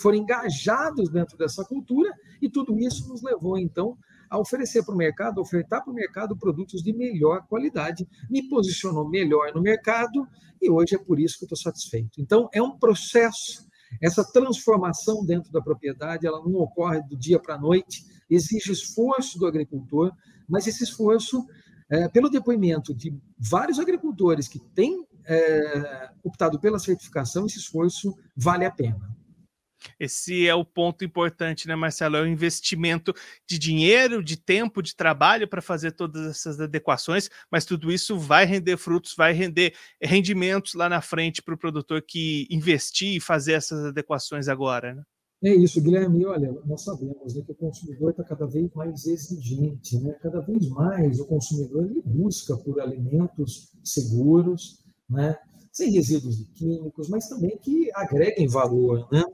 foram 0.00 0.18
engajados 0.18 1.08
dentro 1.08 1.36
dessa 1.36 1.64
cultura 1.64 2.10
e 2.40 2.48
tudo 2.48 2.78
isso 2.78 3.08
nos 3.08 3.22
levou 3.22 3.58
então 3.58 3.96
a 4.28 4.38
oferecer 4.38 4.84
para 4.84 4.94
o 4.94 4.96
mercado, 4.96 5.40
ofertar 5.40 5.84
para 5.84 5.92
o 5.92 5.94
mercado 5.94 6.36
produtos 6.36 6.82
de 6.82 6.92
melhor 6.92 7.46
qualidade, 7.46 8.08
me 8.28 8.48
posicionou 8.48 9.08
melhor 9.08 9.52
no 9.54 9.62
mercado 9.62 10.26
e 10.60 10.70
hoje 10.70 10.94
é 10.94 10.98
por 10.98 11.20
isso 11.20 11.38
que 11.38 11.44
eu 11.44 11.46
estou 11.46 11.58
satisfeito. 11.58 12.20
Então 12.20 12.48
é 12.52 12.62
um 12.62 12.78
processo 12.78 13.64
essa 14.00 14.24
transformação 14.24 15.24
dentro 15.24 15.52
da 15.52 15.60
propriedade, 15.60 16.26
ela 16.26 16.42
não 16.42 16.60
ocorre 16.60 17.00
do 17.02 17.16
dia 17.16 17.38
para 17.38 17.54
a 17.54 17.58
noite, 17.58 18.04
exige 18.28 18.72
esforço 18.72 19.38
do 19.38 19.46
agricultor, 19.46 20.12
mas 20.48 20.66
esse 20.66 20.84
esforço, 20.84 21.46
é, 21.88 22.08
pelo 22.08 22.28
depoimento 22.28 22.94
de 22.94 23.16
vários 23.38 23.78
agricultores 23.78 24.48
que 24.48 24.58
têm 24.58 25.06
é, 25.26 26.10
optado 26.22 26.58
pela 26.60 26.78
certificação, 26.78 27.46
esse 27.46 27.58
esforço 27.58 28.14
vale 28.36 28.64
a 28.64 28.70
pena. 28.70 29.14
Esse 29.98 30.46
é 30.46 30.54
o 30.54 30.64
ponto 30.64 31.04
importante, 31.04 31.68
né, 31.68 31.76
Marcelo? 31.76 32.16
É 32.16 32.22
o 32.22 32.26
investimento 32.26 33.12
de 33.46 33.58
dinheiro, 33.58 34.22
de 34.22 34.36
tempo, 34.36 34.82
de 34.82 34.94
trabalho 34.96 35.46
para 35.46 35.60
fazer 35.60 35.92
todas 35.92 36.26
essas 36.26 36.60
adequações, 36.60 37.28
mas 37.50 37.64
tudo 37.64 37.92
isso 37.92 38.18
vai 38.18 38.44
render 38.44 38.76
frutos, 38.76 39.14
vai 39.16 39.32
render 39.32 39.74
rendimentos 40.00 40.74
lá 40.74 40.88
na 40.88 41.00
frente 41.00 41.42
para 41.42 41.54
o 41.54 41.58
produtor 41.58 42.02
que 42.02 42.46
investir 42.50 43.16
e 43.16 43.20
fazer 43.20 43.52
essas 43.52 43.84
adequações 43.84 44.48
agora, 44.48 44.94
né? 44.94 45.02
É 45.42 45.54
isso, 45.54 45.82
Guilherme. 45.82 46.24
Olha, 46.24 46.50
nós 46.64 46.84
sabemos 46.84 47.34
né, 47.34 47.42
que 47.44 47.52
o 47.52 47.54
consumidor 47.54 48.12
está 48.12 48.24
cada 48.24 48.46
vez 48.46 48.72
mais 48.72 49.06
exigente, 49.06 49.98
né? 49.98 50.14
Cada 50.22 50.40
vez 50.40 50.66
mais 50.70 51.20
o 51.20 51.26
consumidor 51.26 51.84
ele 51.84 52.00
busca 52.02 52.56
por 52.56 52.80
alimentos 52.80 53.70
seguros, 53.84 54.82
né? 55.08 55.36
sem 55.74 55.90
resíduos 55.90 56.36
químicos, 56.54 57.08
mas 57.08 57.28
também 57.28 57.58
que 57.60 57.90
agreguem 57.92 58.46
valor. 58.46 59.08
Né? 59.10 59.24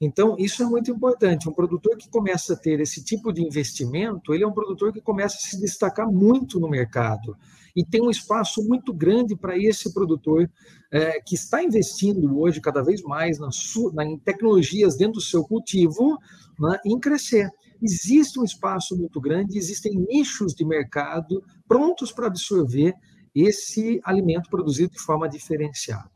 Então, 0.00 0.36
isso 0.38 0.62
é 0.62 0.66
muito 0.66 0.90
importante. 0.90 1.46
Um 1.46 1.52
produtor 1.52 1.98
que 1.98 2.08
começa 2.08 2.54
a 2.54 2.56
ter 2.56 2.80
esse 2.80 3.04
tipo 3.04 3.30
de 3.30 3.42
investimento, 3.42 4.32
ele 4.32 4.42
é 4.42 4.46
um 4.46 4.54
produtor 4.54 4.90
que 4.90 5.02
começa 5.02 5.36
a 5.36 5.40
se 5.40 5.60
destacar 5.60 6.10
muito 6.10 6.58
no 6.58 6.66
mercado. 6.66 7.36
E 7.76 7.84
tem 7.84 8.00
um 8.00 8.08
espaço 8.08 8.66
muito 8.66 8.90
grande 8.94 9.36
para 9.36 9.56
esse 9.58 9.92
produtor 9.92 10.50
é, 10.90 11.20
que 11.20 11.34
está 11.34 11.62
investindo 11.62 12.38
hoje 12.38 12.58
cada 12.58 12.82
vez 12.82 13.02
mais 13.02 13.38
na, 13.38 13.50
na, 13.92 14.06
em 14.06 14.18
tecnologias 14.18 14.96
dentro 14.96 15.14
do 15.14 15.20
seu 15.20 15.44
cultivo 15.44 16.18
né, 16.58 16.78
em 16.86 16.98
crescer 16.98 17.50
existe 17.82 18.38
um 18.38 18.44
espaço 18.44 18.96
muito 18.96 19.20
grande, 19.20 19.58
existem 19.58 19.92
nichos 19.96 20.54
de 20.54 20.64
mercado 20.64 21.42
prontos 21.66 22.12
para 22.12 22.28
absorver 22.28 22.94
esse 23.34 24.00
alimento 24.04 24.50
produzido 24.50 24.92
de 24.92 25.00
forma 25.00 25.28
diferenciada. 25.28 26.10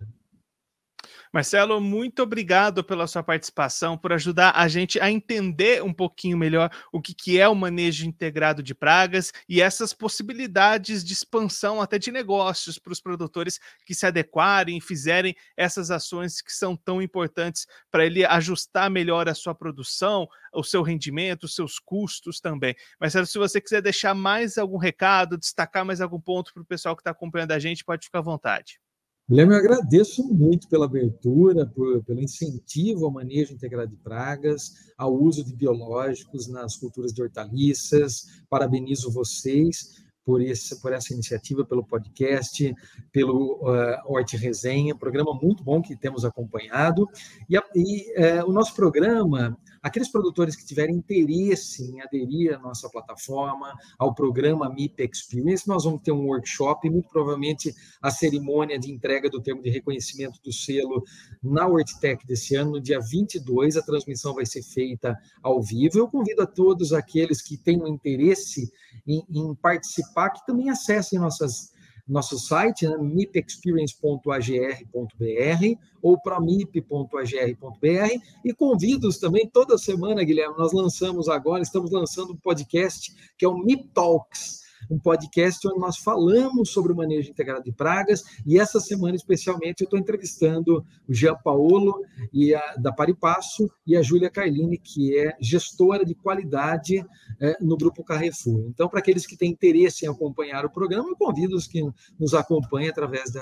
Marcelo, 1.36 1.82
muito 1.82 2.22
obrigado 2.22 2.82
pela 2.82 3.06
sua 3.06 3.22
participação, 3.22 3.98
por 3.98 4.10
ajudar 4.10 4.52
a 4.56 4.66
gente 4.68 4.98
a 4.98 5.10
entender 5.10 5.82
um 5.82 5.92
pouquinho 5.92 6.34
melhor 6.34 6.70
o 6.90 6.98
que, 6.98 7.12
que 7.12 7.38
é 7.38 7.46
o 7.46 7.54
manejo 7.54 8.06
integrado 8.06 8.62
de 8.62 8.74
pragas 8.74 9.34
e 9.46 9.60
essas 9.60 9.92
possibilidades 9.92 11.04
de 11.04 11.12
expansão 11.12 11.78
até 11.78 11.98
de 11.98 12.10
negócios 12.10 12.78
para 12.78 12.90
os 12.90 13.02
produtores 13.02 13.60
que 13.84 13.94
se 13.94 14.06
adequarem 14.06 14.78
e 14.78 14.80
fizerem 14.80 15.36
essas 15.54 15.90
ações 15.90 16.40
que 16.40 16.54
são 16.54 16.74
tão 16.74 17.02
importantes 17.02 17.66
para 17.90 18.06
ele 18.06 18.24
ajustar 18.24 18.90
melhor 18.90 19.28
a 19.28 19.34
sua 19.34 19.54
produção, 19.54 20.26
o 20.54 20.64
seu 20.64 20.80
rendimento, 20.80 21.44
os 21.44 21.54
seus 21.54 21.78
custos 21.78 22.40
também. 22.40 22.74
Marcelo, 22.98 23.26
se 23.26 23.36
você 23.36 23.60
quiser 23.60 23.82
deixar 23.82 24.14
mais 24.14 24.56
algum 24.56 24.78
recado, 24.78 25.36
destacar 25.36 25.84
mais 25.84 26.00
algum 26.00 26.18
ponto 26.18 26.54
para 26.54 26.62
o 26.62 26.66
pessoal 26.66 26.96
que 26.96 27.02
está 27.02 27.10
acompanhando 27.10 27.52
a 27.52 27.58
gente, 27.58 27.84
pode 27.84 28.06
ficar 28.06 28.20
à 28.20 28.22
vontade. 28.22 28.80
Guilherme, 29.28 29.54
eu 29.54 29.58
agradeço 29.58 30.22
muito 30.22 30.68
pela 30.68 30.84
abertura, 30.84 31.66
por, 31.66 32.00
pelo 32.04 32.20
incentivo 32.20 33.06
ao 33.06 33.10
manejo 33.10 33.52
integrado 33.52 33.90
de 33.90 33.96
pragas, 33.96 34.92
ao 34.96 35.12
uso 35.12 35.44
de 35.44 35.52
biológicos 35.52 36.46
nas 36.46 36.76
culturas 36.76 37.12
de 37.12 37.20
hortaliças. 37.20 38.26
Parabenizo 38.48 39.10
vocês 39.10 40.06
por, 40.24 40.40
esse, 40.40 40.80
por 40.80 40.92
essa 40.92 41.12
iniciativa, 41.12 41.64
pelo 41.64 41.84
podcast, 41.84 42.72
pelo 43.10 43.60
uh, 43.62 44.36
Resenha, 44.36 44.94
programa 44.94 45.34
muito 45.34 45.64
bom 45.64 45.82
que 45.82 45.96
temos 45.96 46.24
acompanhado. 46.24 47.08
E, 47.50 47.56
e 47.74 48.40
uh, 48.40 48.48
o 48.48 48.52
nosso 48.52 48.76
programa, 48.76 49.58
aqueles 49.86 50.08
produtores 50.08 50.56
que 50.56 50.66
tiverem 50.66 50.96
interesse 50.96 51.84
em 51.84 52.00
aderir 52.00 52.52
à 52.52 52.58
nossa 52.58 52.90
plataforma, 52.90 53.72
ao 53.96 54.12
programa 54.12 54.68
MIP 54.68 55.08
Experience, 55.12 55.68
nós 55.68 55.84
vamos 55.84 56.02
ter 56.02 56.10
um 56.10 56.26
workshop, 56.26 56.90
muito 56.90 57.08
provavelmente 57.08 57.72
a 58.02 58.10
cerimônia 58.10 58.80
de 58.80 58.90
entrega 58.90 59.30
do 59.30 59.40
termo 59.40 59.62
de 59.62 59.70
reconhecimento 59.70 60.40
do 60.42 60.52
selo 60.52 61.04
na 61.40 61.68
WordTech 61.68 62.26
desse 62.26 62.56
ano, 62.56 62.72
no 62.72 62.80
dia 62.80 62.98
22, 62.98 63.76
a 63.76 63.82
transmissão 63.82 64.34
vai 64.34 64.44
ser 64.44 64.62
feita 64.62 65.16
ao 65.40 65.62
vivo. 65.62 65.98
Eu 65.98 66.08
convido 66.08 66.42
a 66.42 66.46
todos 66.46 66.92
aqueles 66.92 67.40
que 67.40 67.56
tenham 67.56 67.86
interesse 67.86 68.68
em, 69.06 69.24
em 69.30 69.54
participar, 69.54 70.30
que 70.30 70.44
também 70.44 70.68
acessem 70.68 71.16
nossas 71.16 71.75
nosso 72.06 72.38
site, 72.38 72.86
né, 72.86 72.96
mipexperience.agr.br 72.98 75.80
ou 76.00 76.20
promip.agr.br 76.20 78.20
e 78.44 78.54
convido-os 78.54 79.18
também 79.18 79.48
toda 79.48 79.76
semana, 79.76 80.22
Guilherme, 80.22 80.54
nós 80.56 80.72
lançamos 80.72 81.28
agora, 81.28 81.62
estamos 81.62 81.90
lançando 81.90 82.32
um 82.32 82.36
podcast 82.36 83.12
que 83.36 83.44
é 83.44 83.48
o 83.48 83.58
MIP 83.58 83.88
Talks, 83.92 84.65
um 84.90 84.98
podcast 84.98 85.66
onde 85.68 85.78
nós 85.78 85.96
falamos 85.96 86.70
sobre 86.70 86.92
o 86.92 86.96
manejo 86.96 87.30
integrado 87.30 87.64
de 87.64 87.72
pragas. 87.72 88.22
E 88.46 88.58
essa 88.58 88.80
semana, 88.80 89.16
especialmente, 89.16 89.80
eu 89.80 89.84
estou 89.84 89.98
entrevistando 89.98 90.84
o 91.08 91.14
Jean 91.14 91.36
Paolo 91.36 92.04
e 92.32 92.54
a, 92.54 92.74
da 92.76 92.92
Paripasso 92.92 93.70
e 93.86 93.96
a 93.96 94.02
Júlia 94.02 94.30
Carlini, 94.30 94.78
que 94.78 95.18
é 95.18 95.36
gestora 95.40 96.04
de 96.04 96.14
qualidade 96.14 97.04
é, 97.40 97.56
no 97.60 97.76
Grupo 97.76 98.04
Carrefour. 98.04 98.66
Então, 98.68 98.88
para 98.88 99.00
aqueles 99.00 99.26
que 99.26 99.36
têm 99.36 99.50
interesse 99.50 100.06
em 100.06 100.08
acompanhar 100.08 100.64
o 100.64 100.70
programa, 100.70 101.08
eu 101.08 101.16
convido 101.16 101.56
os 101.56 101.66
que 101.66 101.82
nos 102.18 102.34
acompanhem 102.34 102.88
através 102.88 103.34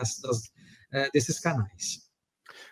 é, 0.92 1.10
desses 1.12 1.38
canais. 1.40 2.03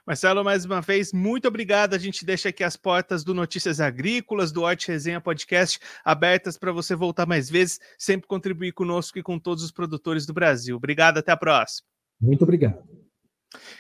Marcelo, 0.06 0.42
mais 0.42 0.64
uma 0.64 0.80
vez, 0.80 1.12
muito 1.12 1.46
obrigado. 1.46 1.94
A 1.94 1.98
gente 1.98 2.24
deixa 2.24 2.48
aqui 2.48 2.64
as 2.64 2.76
portas 2.76 3.22
do 3.22 3.32
Notícias 3.32 3.80
Agrícolas, 3.80 4.50
do 4.50 4.62
Horte 4.62 4.88
Resenha 4.88 5.20
Podcast, 5.20 5.78
abertas 6.04 6.58
para 6.58 6.72
você 6.72 6.96
voltar 6.96 7.24
mais 7.24 7.48
vezes, 7.48 7.78
sempre 7.96 8.26
contribuir 8.26 8.72
conosco 8.72 9.18
e 9.18 9.22
com 9.22 9.38
todos 9.38 9.62
os 9.62 9.70
produtores 9.70 10.26
do 10.26 10.32
Brasil. 10.32 10.76
Obrigado, 10.76 11.18
até 11.18 11.30
a 11.30 11.36
próxima. 11.36 11.86
Muito 12.20 12.42
obrigado. 12.42 13.01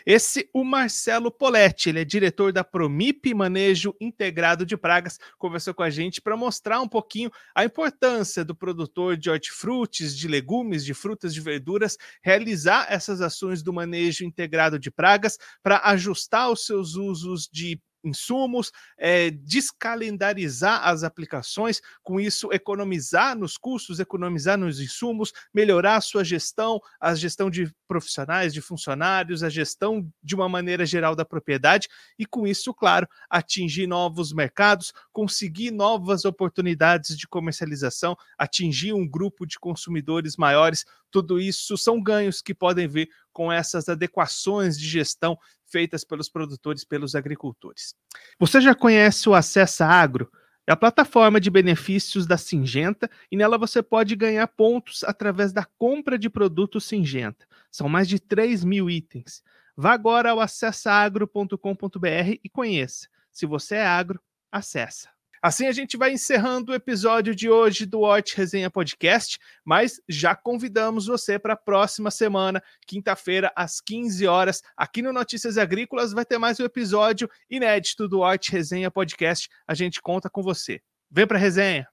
Esse 0.04 0.48
o 0.52 0.64
Marcelo 0.64 1.30
Poletti, 1.30 1.88
ele 1.88 2.00
é 2.00 2.04
diretor 2.04 2.52
da 2.52 2.64
Promip 2.64 3.32
Manejo 3.34 3.94
Integrado 4.00 4.66
de 4.66 4.76
Pragas, 4.76 5.18
conversou 5.38 5.74
com 5.74 5.82
a 5.82 5.90
gente 5.90 6.20
para 6.20 6.36
mostrar 6.36 6.80
um 6.80 6.88
pouquinho 6.88 7.30
a 7.54 7.64
importância 7.64 8.44
do 8.44 8.54
produtor 8.54 9.16
de 9.16 9.30
hortifrutis, 9.30 10.16
de 10.16 10.28
legumes, 10.28 10.84
de 10.84 10.94
frutas, 10.94 11.32
de 11.32 11.40
verduras, 11.40 11.96
realizar 12.22 12.86
essas 12.88 13.20
ações 13.20 13.62
do 13.62 13.72
manejo 13.72 14.24
integrado 14.24 14.78
de 14.78 14.90
pragas 14.90 15.38
para 15.62 15.80
ajustar 15.84 16.50
os 16.50 16.66
seus 16.66 16.94
usos 16.94 17.48
de 17.50 17.80
insumos, 18.04 18.72
é, 18.98 19.30
descalendarizar 19.30 20.86
as 20.86 21.02
aplicações, 21.02 21.80
com 22.02 22.20
isso 22.20 22.52
economizar 22.52 23.36
nos 23.36 23.56
custos, 23.56 24.00
economizar 24.00 24.58
nos 24.58 24.80
insumos, 24.80 25.32
melhorar 25.52 25.96
a 25.96 26.00
sua 26.00 26.24
gestão, 26.24 26.80
a 27.00 27.14
gestão 27.14 27.50
de 27.50 27.72
profissionais, 27.86 28.52
de 28.52 28.60
funcionários, 28.60 29.42
a 29.42 29.48
gestão 29.48 30.10
de 30.22 30.34
uma 30.34 30.48
maneira 30.48 30.86
geral 30.86 31.14
da 31.14 31.24
propriedade 31.24 31.88
e 32.18 32.24
com 32.24 32.46
isso, 32.46 32.72
claro, 32.72 33.06
atingir 33.28 33.86
novos 33.86 34.32
mercados, 34.32 34.92
conseguir 35.12 35.70
novas 35.70 36.24
oportunidades 36.24 37.16
de 37.16 37.28
comercialização, 37.28 38.16
atingir 38.38 38.92
um 38.92 39.06
grupo 39.06 39.46
de 39.46 39.58
consumidores 39.58 40.36
maiores. 40.36 40.84
Tudo 41.12 41.38
isso 41.38 41.76
são 41.76 42.02
ganhos 42.02 42.40
que 42.40 42.54
podem 42.54 42.88
vir 42.88 43.10
com 43.32 43.52
essas 43.52 43.88
adequações 43.88 44.78
de 44.78 44.88
gestão 44.88 45.38
feitas 45.66 46.02
pelos 46.04 46.28
produtores, 46.28 46.84
pelos 46.84 47.14
agricultores. 47.14 47.94
Você 48.40 48.60
já 48.60 48.74
conhece 48.74 49.28
o 49.28 49.34
Acessa 49.34 49.86
Agro? 49.86 50.30
É 50.66 50.72
a 50.72 50.76
plataforma 50.76 51.40
de 51.40 51.50
benefícios 51.50 52.26
da 52.26 52.38
Singenta 52.38 53.10
e 53.30 53.36
nela 53.36 53.58
você 53.58 53.82
pode 53.82 54.16
ganhar 54.16 54.46
pontos 54.48 55.04
através 55.04 55.52
da 55.52 55.66
compra 55.76 56.18
de 56.18 56.30
produtos 56.30 56.84
Singenta. 56.84 57.46
São 57.70 57.88
mais 57.88 58.08
de 58.08 58.18
3 58.18 58.64
mil 58.64 58.88
itens. 58.88 59.42
Vá 59.76 59.92
agora 59.92 60.30
ao 60.30 60.40
acessaagro.com.br 60.40 62.38
e 62.42 62.48
conheça. 62.48 63.08
Se 63.30 63.44
você 63.44 63.76
é 63.76 63.86
agro, 63.86 64.20
acessa. 64.50 65.08
Assim 65.42 65.66
a 65.66 65.72
gente 65.72 65.96
vai 65.96 66.12
encerrando 66.12 66.70
o 66.70 66.74
episódio 66.74 67.34
de 67.34 67.50
hoje 67.50 67.84
do 67.84 68.02
Hort 68.02 68.32
Resenha 68.36 68.70
Podcast, 68.70 69.40
mas 69.64 70.00
já 70.08 70.36
convidamos 70.36 71.06
você 71.06 71.36
para 71.36 71.54
a 71.54 71.56
próxima 71.56 72.12
semana, 72.12 72.62
quinta-feira, 72.86 73.52
às 73.56 73.80
15 73.80 74.24
horas, 74.24 74.62
aqui 74.76 75.02
no 75.02 75.12
Notícias 75.12 75.58
Agrícolas, 75.58 76.12
vai 76.12 76.24
ter 76.24 76.38
mais 76.38 76.60
um 76.60 76.64
episódio 76.64 77.28
inédito 77.50 78.06
do 78.06 78.20
Hort 78.20 78.50
Resenha 78.50 78.88
Podcast. 78.88 79.48
A 79.66 79.74
gente 79.74 80.00
conta 80.00 80.30
com 80.30 80.44
você. 80.44 80.80
Vem 81.10 81.26
para 81.26 81.38
resenha! 81.38 81.88